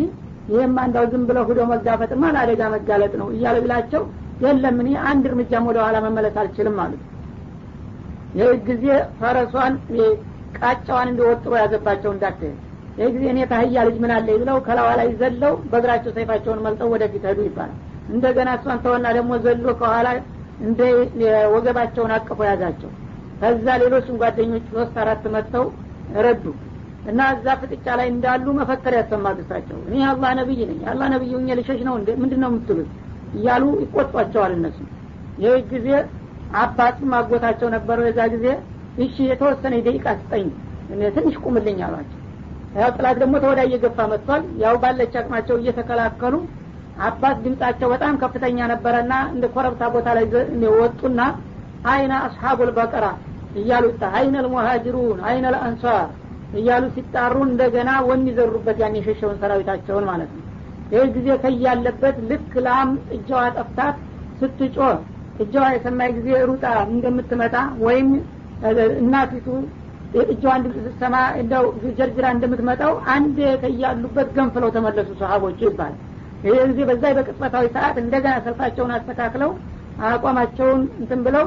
ይህም 0.50 0.74
አንዳው 0.82 1.04
ዝም 1.12 1.22
ብለው 1.28 1.44
ሁዶ 1.48 1.60
መጋፈጥማ 1.70 2.24
ለአደጋ 2.34 2.62
መጋለጥ 2.74 3.12
ነው 3.20 3.28
እያለ 3.34 3.56
ብላቸው 3.64 4.02
የለም 4.44 4.76
እኔ 4.82 4.90
አንድ 5.10 5.24
እርምጃም 5.30 5.66
ወደ 5.70 5.78
ኋላ 5.84 5.96
መመለስ 6.04 6.34
አልችልም 6.42 6.76
አሉት 6.82 7.02
ይህ 8.38 8.50
ጊዜ 8.68 8.84
ፈረሷን 9.20 9.74
ቃጫዋን 10.58 11.08
እንደወጥሮ 11.10 11.52
ያዘባቸው 11.62 12.10
እንዳትሄድ 12.14 12.56
ይህ 12.98 13.08
ጊዜ 13.14 13.24
እኔ 13.32 13.40
ታህያ 13.50 13.82
ልጅ 13.88 13.96
ምን 14.02 14.12
አለ 14.16 14.28
ብለው 14.42 14.58
ከላዋ 14.66 14.90
ላይ 15.00 15.08
ዘለው 15.20 15.54
በእግራቸው 15.70 16.12
ሰይፋቸውን 16.16 16.62
መልጠው 16.66 16.88
ወደፊት 16.94 17.24
ሄዱ 17.30 17.40
ይባላል። 17.48 17.74
እንደገና 18.10 18.48
እሷን 18.58 18.78
ተወና 18.84 19.06
ደግሞ 19.16 19.32
ዘሎ 19.44 19.66
ከኋላ 19.80 20.08
እንደ 20.66 20.80
ወገባቸውን 21.54 22.12
አቅፎ 22.16 22.38
ያዛቸው 22.50 22.90
ከዛ 23.40 23.66
ሌሎችም 23.82 24.16
ጓደኞች 24.20 24.66
ሶስት 24.72 24.94
አራት 25.02 25.24
መጥተው 25.34 25.64
ረዱ 26.26 26.44
እና 27.10 27.20
እዛ 27.34 27.46
ፍጥጫ 27.60 27.86
ላይ 27.98 28.06
እንዳሉ 28.12 28.46
መፈከር 28.58 28.94
ያሰማሉ 28.98 29.36
እሳቸው። 29.44 29.78
እኔ 29.88 29.96
አላህ 30.10 30.30
ነብይ 30.38 30.60
ነኝ 30.70 30.80
አላህ 30.92 31.06
ነብይ 31.14 31.32
ሁኜ 31.38 31.48
ልሸሽ 31.58 31.80
ነው 31.88 31.94
ምንድን 32.22 32.40
ነው 32.42 32.50
የምትሉት? 32.50 32.88
እያሉ 33.36 33.64
ይቆጧቸዋል 33.82 34.52
እነሱ። 34.56 34.78
ይህ 35.42 35.56
ጊዜ 35.72 35.88
አባትም 36.60 37.12
አጎታቸው 37.18 37.68
ነበረው። 37.76 38.04
የዛ 38.08 38.20
ጊዜ 38.34 38.46
እሺ 39.04 39.16
የተወሰነ 39.30 39.74
ደቂቃ 39.86 40.06
ስጠኝ 40.20 40.46
ትንሽ 41.16 41.36
ቁምልኝ 41.44 41.78
አሏቸው። 41.86 42.20
ያው 42.76 42.90
ጥላት 42.96 43.16
ደግሞ 43.22 43.34
ተወዳ 43.44 43.60
እየገፋ 43.68 43.98
መጥቷል። 44.12 44.42
ያው 44.64 44.74
ባለች 44.82 45.14
አቅማቸው 45.20 45.56
እየተከላከሉ 45.60 46.34
አባት 47.06 47.36
ድምጻቸው 47.44 47.88
በጣም 47.94 48.14
ከፍተኛ 48.22 48.58
ነበረና 48.72 49.14
እንደ 49.32 49.44
ኮረብታ 49.54 49.82
ቦታ 49.94 50.08
ላይ 50.18 50.24
ወጡና 50.80 51.20
አይነ 51.86 52.12
አስሓቡል 52.26 52.70
በቀራ 52.76 53.06
እያሉ 53.56 53.84
አይነ 54.12 54.34
ልሙሃጅሩን 54.44 55.20
አይነ 55.28 55.44
ልአንሷር 55.54 56.06
እያሉ 56.58 56.84
ሲጣሩ 56.96 57.36
እንደገና 57.48 57.90
ወን 58.08 58.20
ይዘሩበት 58.30 58.76
ያን 58.82 58.96
የሸሸውን 58.98 59.38
ሰራዊታቸውን 59.42 60.04
ማለት 60.10 60.30
ነው። 60.34 60.42
ይህ 60.92 61.06
ጊዜ 61.16 61.28
ከያለበት 61.42 62.16
ልክ 62.30 62.52
ላም 62.66 62.90
ጥጃዋ 63.10 63.42
ጠፍታት 63.56 63.96
ስትጮህ 64.40 64.96
ጥጃዋ 65.38 65.64
የሰማይ 65.74 66.10
ጊዜ 66.18 66.28
ሩጣ 66.50 66.64
እንደምትመጣ 66.90 67.56
ወይም 67.86 68.08
እናቲቱ 69.00 69.48
የጥጃዋን 70.16 70.60
ድምፅ 70.64 71.00
እንደው 71.40 71.64
ጀርጅራ 71.98 72.26
እንደምትመጣው 72.34 72.92
አንድ 73.14 73.38
ከያሉበት 73.62 74.28
ገንፍለው 74.36 74.70
ተመለሱ 74.76 75.10
ሰሀቦቹ 75.22 75.58
ይባላል 75.68 75.96
ይህ 76.46 76.62
ጊዜ 76.70 76.80
በዛ 76.88 77.04
በቅጽበታዊ 77.18 77.66
ሰዓት 77.76 77.96
እንደገና 78.02 78.34
ሰልፋቸውን 78.46 78.92
አስተካክለው 78.96 79.50
አቋማቸውን 80.08 80.80
እንትን 81.00 81.20
ብለው 81.26 81.46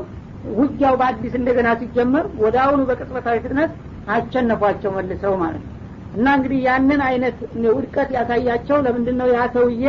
ውጊያው 0.58 0.94
በአዲስ 1.00 1.34
እንደገና 1.40 1.70
ሲጀመር 1.80 2.26
ወደ 2.44 2.56
አሁኑ 2.64 2.82
በቅጽበታዊ 2.90 3.38
ፍጥነት 3.46 3.72
አቸነፏቸው 4.16 4.92
መልሰው 4.98 5.34
ማለት 5.42 5.64
ነው። 5.64 5.76
እና 6.14 6.28
እንግዲህ 6.38 6.60
ያንን 6.68 7.02
አይነት 7.08 7.38
ውድቀት 7.74 8.10
ያሳያቸው 8.18 8.78
ለምንድን 8.86 9.18
ነው 9.22 9.28
ያ 9.36 9.42
ሰውዬ 9.56 9.84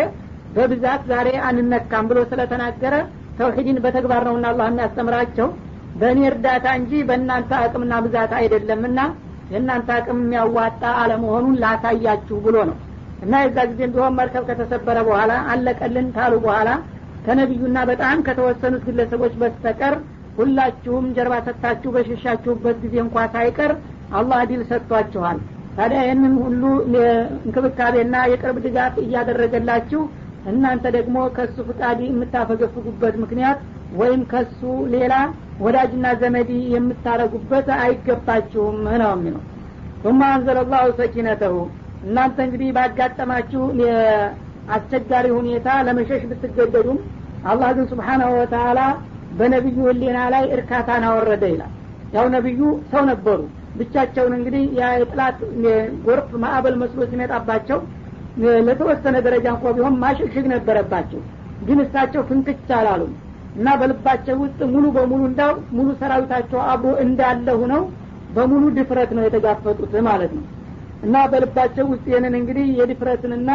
በብዛት 0.57 1.03
ዛሬ 1.11 1.29
አንነካም 1.49 2.07
ብሎ 2.11 2.21
ስለተናገረ 2.31 2.95
ተውሂድን 3.39 3.79
በተግባር 3.85 4.23
ነውና 4.29 4.47
አላህ 4.53 4.67
የሚያስተምራቸው? 4.71 5.49
በእኔ 5.95 6.21
እርዳታ 6.31 6.67
እንጂ 6.79 6.93
በእናንተ 7.09 7.51
አቅምና 7.61 7.95
ብዛት 8.05 8.33
አይደለምና 8.39 9.01
የእናንተ 9.51 9.89
አቅም 9.97 10.19
የሚያዋጣ 10.23 10.83
አለመሆኑን 11.01 11.55
ላሳያችሁ 11.63 12.37
ብሎ 12.45 12.57
ነው። 12.69 12.77
እና 13.23 13.35
የዛ 13.45 13.59
ጊዜ 13.71 13.81
ቢሆን 13.95 14.15
መርከብ 14.19 14.45
ከተሰበረ 14.51 14.99
በኋላ 15.09 15.33
አለቀልን 15.53 16.07
ታሉ 16.17 16.35
በኋላ 16.45 16.69
ከነቢዩና 17.25 17.79
በጣም 17.91 18.19
ከተወሰኑት 18.27 18.85
ግለሰቦች 18.89 19.35
በስተቀር 19.41 19.95
ሁላችሁም 20.38 21.07
ጀርባ 21.16 21.35
ሰጥታችሁ 21.47 21.90
በሸሻችሁበት 21.95 22.77
ጊዜ 22.85 22.95
እንኳ 23.05 23.25
ሳይቀር 23.35 23.73
አላህ 24.19 24.40
ድል 24.51 24.62
ሰጥቷችኋል። 24.71 25.38
ታዲያ 25.77 26.01
ይህንን 26.05 26.35
ሁሉ 26.45 26.62
እንክብካቤና 27.45 28.16
የቅርብ 28.31 28.57
ድጋፍ 28.64 28.95
እያደረገላችሁ 29.05 30.03
እናንተ 30.51 30.85
ደግሞ 30.97 31.16
ከሱ 31.37 31.57
ፍቃድ 31.69 31.99
የምታፈገፍጉበት 32.07 33.14
ምክንያት 33.23 33.59
ወይም 34.01 34.21
ከሱ 34.33 34.61
ሌላ 34.95 35.14
ወዳጅና 35.64 36.07
ዘመዲ 36.21 36.51
የምታረጉበት 36.75 37.69
አይገባችሁም 37.79 38.77
ነው 39.03 39.12
የሚለው። 39.14 39.43
ثم 40.05 40.21
አንዘለ 40.29 40.59
ላሁ 40.71 40.87
ሰኪነተሁ። 41.01 41.57
እናንተ 42.05 42.37
እንግዲህ 42.47 42.69
ባጋጠማችሁ 42.77 43.62
አስቸጋሪ 44.77 45.27
ሁኔታ 45.38 45.69
ለመሸሽ 45.87 46.23
ብትገደዱም 46.31 46.99
አላህ 47.51 47.69
ግን 47.77 47.87
ስብሓናሁ 47.93 48.31
ወተላ 48.38 48.81
በነቢዩ 49.38 49.79
ህሊና 49.88 50.19
ላይ 50.35 50.45
እርካታን 50.57 51.05
አወረደ 51.09 51.45
ይላል። 51.53 51.73
ያው 52.12 52.27
ነቢዩ 52.35 52.61
ሰው 52.93 53.03
ነበሩ። 53.11 53.40
ብቻቸውን 53.79 54.33
እንግዲህ 54.38 54.62
የጥላት 54.79 55.38
ጎርፍ 56.07 56.31
ማዕበል 56.43 56.77
መስሎ 56.81 57.01
ሲመጣባቸው 57.11 57.79
ለተወሰነ 58.66 59.16
ደረጃ 59.27 59.47
እንኳ 59.55 59.73
ቢሆን 59.77 59.95
ማሸግሸግ 60.03 60.47
ነበረባቸው። 60.55 61.21
ግን 61.62 61.79
እሳቸው 61.85 62.23
ፍንክች 62.29 62.69
አላሉም 62.79 63.12
እና 63.57 63.69
በልባቸው 63.81 64.37
ውስጥ 64.43 64.61
ሙሉ 64.73 64.85
በሙሉ 64.97 65.23
እንዳው 65.31 65.53
ሙሉ 65.77 65.88
ሰራዊታቸው 66.01 66.61
አብሮ 66.73 66.93
እንዳለ 67.05 67.49
ሁነው 67.62 67.83
በሙሉ 68.31 68.64
ድፍረት 68.77 69.11
ነው 69.16 69.25
የተጋፈጡት 69.27 69.95
ማለት 70.09 70.33
ነው። 70.37 70.45
እና 71.03 71.16
በልባቸው 71.33 71.85
ውስጥ 71.93 72.05
ይህንን 72.11 72.35
እንግዲህ 72.40 72.66
የድፍረትንና 72.81 73.51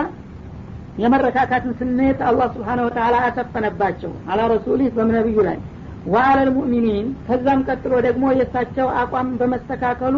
የመረካካትን 0.96 1.74
ስሜት 1.80 2.20
አላህ 2.28 2.48
ስብሓነ 2.56 2.80
ወተላ 2.86 3.16
አሰፈነባቸው 3.28 4.12
አላ 4.32 4.42
ረሱሊህ 4.54 4.90
በነቢዩ 4.98 5.40
ላይ። 5.48 5.58
ወአለ 6.06 6.40
ልሙእሚኒን 6.48 7.08
ከዛም 7.28 7.62
ቀጥሎ 7.68 7.94
ደግሞ 8.08 8.26
የእሳቸው 8.34 8.88
አቋም 9.02 9.30
በመስተካከሉ 9.40 10.16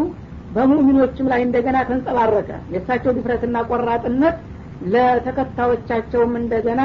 በሙእሚኖችም 0.55 1.29
ላይ 1.31 1.41
እንደገና 1.45 1.77
ተንጸባረቀ። 1.89 2.49
የእሳቸው 2.73 3.11
ድፍረትና 3.17 3.57
ቆራጥነት 3.69 4.37
ለተከታዮቻቸውም 4.93 6.33
እንደገና 6.41 6.81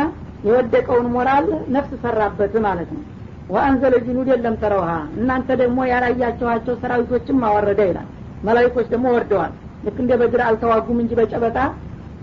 የወደቀውን 0.46 1.08
ሞራል 1.14 1.46
ነፍስ 1.74 1.92
ሰራበት 2.04 2.54
ማለት 2.66 2.90
ነው። 2.96 3.02
ወአንዘለ 3.50 3.94
ጅኑድ 4.04 4.28
የለም 4.32 4.54
ተረውሃ 4.62 4.90
እናንተ 5.18 5.48
ደግሞ 5.60 5.78
ያላያቸኋቸው 5.90 6.74
ሰራዊቶችም 6.82 7.40
አወረደ 7.48 7.80
ይላል። 7.90 8.08
መላይኮች 8.42 8.86
ደግሞ 8.92 9.06
ወርደዋል። 9.16 9.52
ልክ 9.84 9.96
እንደ 10.02 10.12
በግራ 10.20 10.42
አልተዋጉም 10.48 10.98
እንጂ 11.02 11.12
በጨበጣ 11.20 11.58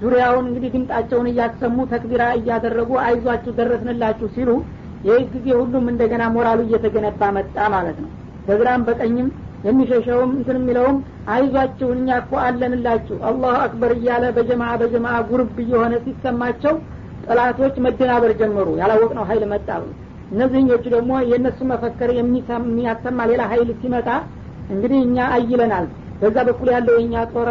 ዙሪያውን 0.01 0.45
እንግዲህ 0.49 0.69
ድምጣቸውን 0.75 1.27
እያሰሙ 1.31 1.77
ተክቢራ 1.91 2.23
እያደረጉ 2.37 2.91
አይዟችሁ 3.05 3.51
ደረስንላችሁ 3.57 4.27
ሲሉ 4.35 4.49
ይህ 5.03 5.21
ጊዜ 5.33 5.47
ሁሉም 5.59 5.85
እንደገና 5.91 6.23
ሞራሉ 6.35 6.59
እየተገነባ 6.65 7.21
መጣ 7.37 7.57
ማለት 7.75 7.97
ነው። 8.03 8.09
በግራም 8.47 8.81
በቀኝም 8.87 9.27
የሚሸሸውም 9.65 10.31
እንትን 10.37 10.57
የሚለውም 10.59 10.97
አይዟችሁ 11.33 11.87
እኛ 11.95 12.09
እኮ 12.21 12.33
አለንላችሁ 12.45 13.17
አላሁ 13.29 13.53
አክበር 13.63 13.91
እያለ 13.97 14.25
በጀማ 14.37 14.63
በጀማ 14.81 15.07
ጉርብ 15.29 15.57
እየሆነ 15.63 15.93
ሲሰማቸው 16.05 16.75
ጠላቶች 17.25 17.75
መደናበር 17.85 18.31
ጀመሩ። 18.41 18.67
ያላወቅነው 18.81 19.25
ሀይል 19.29 19.43
መጣ 19.53 19.67
እነዚህኞቹ 20.31 20.83
ደግሞ 20.95 21.11
የእነሱ 21.29 21.59
መፈከር 21.71 22.09
የሚያሰማ 22.17 23.19
ሌላ 23.31 23.41
ሀይል 23.51 23.69
ሲመጣ 23.81 24.09
እንግዲህ 24.73 24.99
እኛ 25.07 25.17
አይለናል 25.35 25.85
በዛ 26.21 26.37
በኩል 26.47 26.69
ያለው 26.75 26.95
የእኛ 26.97 27.15
ጦር 27.33 27.49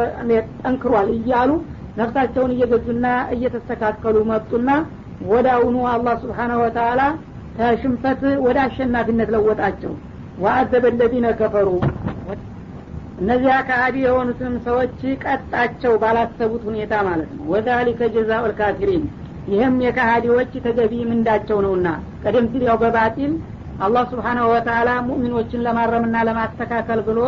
ጠንክሯል 0.63 1.09
እያሉ 1.17 1.51
ነፍሳቸውን 1.99 2.53
እየገዙና 2.55 3.07
እየተስተካከሉ 3.35 4.17
መጡና 4.31 4.69
ወደ 5.31 5.47
አሁኑ 5.57 5.77
አላህ 5.93 6.15
ስብሓናሁ 6.23 6.59
ወተላ 6.65 7.01
ከሽንፈት 7.57 8.21
ወደ 8.45 8.59
አሸናፊነት 8.67 9.31
ለወጣቸው። 9.35 9.93
ወአዘበ 10.39 10.85
ለዚነ 10.99 11.27
ከፈሩ። 11.39 11.69
እነዚያ 13.19 13.55
ከሀዲ 13.69 13.97
የሆኑትን 14.05 14.53
ሰዎች 14.67 14.99
ቀጣቸው 15.25 15.93
ባላሰቡት 16.03 16.63
ሁኔታ 16.69 16.95
ማለት 17.09 17.31
ነው። 17.37 17.45
ወዛሊከ 17.53 18.01
ጀዛኡ 18.15 18.43
ልካፊሪን 18.51 19.05
ይህም 19.49 19.75
የካሃዲዎች 19.85 20.53
ተገቢ 20.67 20.95
ምንዳቸው 21.11 21.59
ነውና 21.67 21.89
ቀደም 22.23 22.47
ሲል 22.53 22.63
ያው 22.69 22.77
በባጢል 22.83 23.33
አላህ 23.79 24.05
ስብሓናሁ 24.13 24.47
ወተላ 24.53 24.89
ሙእሚኖችን 25.09 25.65
ለማረምና 25.67 26.17
ለማስተካከል 26.29 27.01
ብሎ 27.09 27.21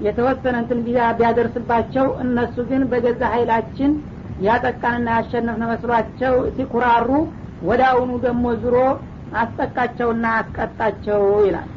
የተወሰነ 0.00 0.54
እንትን 0.62 0.80
ቢያደርስባቸው 1.18 2.06
እነሱ 2.24 2.56
ግን 2.70 2.82
በገዛ 2.90 3.22
ኃይላችን 3.34 3.92
ያጠቃንና 4.47 5.07
ያሸነፍነ 5.17 5.63
መስሏቸው 5.71 6.35
ሲኩራሩ 6.57 7.09
ወደ 7.69 7.81
አሁኑ 7.91 8.11
ደግሞ 8.25 8.45
ዙሮ 8.63 8.77
አስጠቃቸውና 9.41 10.25
አስቀጣቸው 10.39 11.23
ይላል 11.47 11.69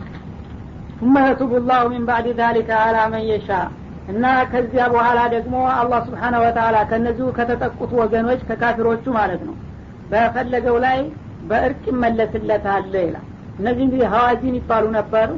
ثم 1.00 1.16
يتوب 1.28 1.52
الله 1.60 1.82
من 1.88 2.02
بعد 2.06 2.26
ذلك 2.42 2.68
على 2.84 3.02
من 3.12 3.22
يشاء 3.32 3.66
እና 4.12 4.24
ከዚያ 4.52 4.84
በኋላ 4.92 5.20
ደግሞ 5.34 5.54
አላህ 5.80 6.00
ስብሓነ 6.08 6.34
ወተላ 6.44 6.76
ከነዚሁ 6.90 7.26
ከተጠቁት 7.38 7.90
ወገኖች 8.00 8.40
ከካፊሮቹ 8.48 9.04
ማለት 9.18 9.42
ነው 9.48 9.54
በፈለገው 10.10 10.76
ላይ 10.86 10.98
በእርቅ 11.50 11.82
ይመለስለታል 11.92 12.84
ይላል 13.04 13.26
እነዚህ 13.58 13.82
እንግዲህ 13.86 14.06
ሀዋዚን 14.14 14.54
ይባሉ 14.60 14.84
ነበር 14.98 15.28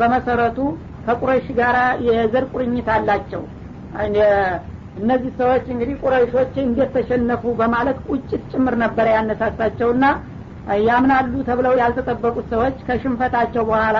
በመሰረቱ 0.00 0.58
ከቁረይሽ 1.06 1.46
ጋር 1.60 1.76
የዘር 2.08 2.44
ቁርኝት 2.54 2.88
አላቸው 2.96 3.42
እነዚህ 4.97 5.31
ሰዎች 5.39 5.65
እንግዲህ 5.73 5.95
ቁረይሾች 6.03 6.53
እንዴት 6.63 6.91
ተሸነፉ 6.95 7.53
በማለት 7.59 7.97
ቁጭት 8.07 8.43
ጭምር 8.51 8.75
ነበረ 8.83 9.05
ያነሳሳቸውና 9.15 10.05
ያምናሉ 10.83 11.33
ተብለው 11.47 11.73
ያልተጠበቁት 11.79 12.45
ሰዎች 12.53 12.77
ከሽንፈታቸው 12.87 13.63
በኋላ 13.69 13.97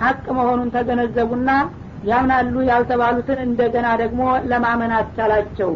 ሀቅ 0.00 0.24
መሆኑን 0.38 0.72
ተገነዘቡና 0.74 1.50
ያምናሉ 2.10 2.54
ያልተባሉትን 2.70 3.38
እንደገና 3.46 3.88
ደግሞ 4.02 4.20
ለማመን 4.50 4.92
አስቻላቸው 4.98 5.70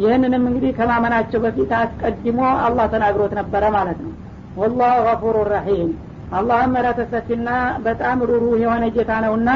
ይህንንም 0.00 0.44
እንግዲህ 0.48 0.72
ከማመናቸው 0.78 1.40
በፊት 1.44 1.70
አስቀድሞ 1.78 2.40
አላህ 2.66 2.86
ተናግሮት 2.92 3.32
ነበረ 3.40 3.64
ማለት 3.76 3.98
ነው። 4.04 4.12
ወላሁ 4.56 4.94
ገፉሩ 5.06 5.36
ረሒም። 5.50 5.90
አላህም 6.32 6.72
ምሕረተ 6.74 7.00
ሰፊና 7.12 7.48
በጣም 7.86 8.18
ሩሩህ 8.30 8.54
የሆነ 8.62 8.84
ጌታ 8.96 9.12
ነውና 9.24 9.50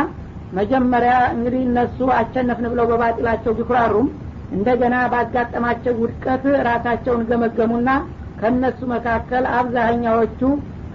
መጀመሪያ 0.53 1.15
እንግዲህ 1.35 1.63
እነሱ 1.69 1.99
አቸነፍን 2.17 2.67
ብለው 2.73 2.87
በባጢላቸው 2.91 3.53
ቢኩራሩም 3.59 4.09
እንደገና 4.53 4.97
ባጋጠማቸው 5.13 5.95
ውድቀት 6.03 6.45
ራሳቸውን 6.69 7.23
ገመገሙና 7.31 7.91
ከእነሱ 8.41 8.81
መካከል 8.93 9.45
አብዛኛዎቹ 9.59 10.41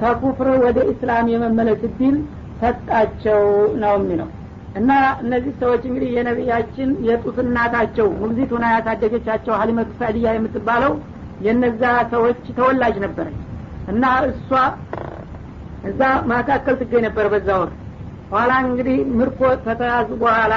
ከኩፍር 0.01 0.49
ወደ 0.65 0.79
ኢስላም 0.91 1.29
የመመለስ 1.33 1.81
እድል 1.87 2.17
ሰጣቸው 2.61 3.41
ነው 3.81 3.93
የሚለው። 3.99 4.29
እና 4.79 4.91
እነዚህ 5.23 5.53
ሰዎች 5.61 5.83
እንግዲህ 5.89 6.09
የነቢያችን 6.15 6.89
የጡት 7.07 7.37
እናታቸው 7.45 8.07
ሙግዚት 8.21 8.51
ሆና 8.55 8.65
ያሳደገቻቸው 8.75 9.53
ሀሊመቱ 9.61 9.89
ሳዕድያ 9.99 10.33
የምትባለው 10.35 10.93
የነዛ 11.47 11.83
ሰዎች 12.13 12.41
ተወላጅ 12.57 12.95
ነበረች። 13.05 13.37
እና 13.89 14.03
እሷ 14.29 14.49
እዛ 15.89 16.01
መካከል 16.31 16.75
ትገኝ 16.81 17.03
ነበር 17.07 17.27
በዛ 17.33 17.49
ወቅት። 17.61 17.75
ኋላ 18.31 18.51
እንግዲህ 18.65 18.97
ምርኮ 19.19 19.41
ከተያዙ 19.65 20.09
በኋላ 20.21 20.53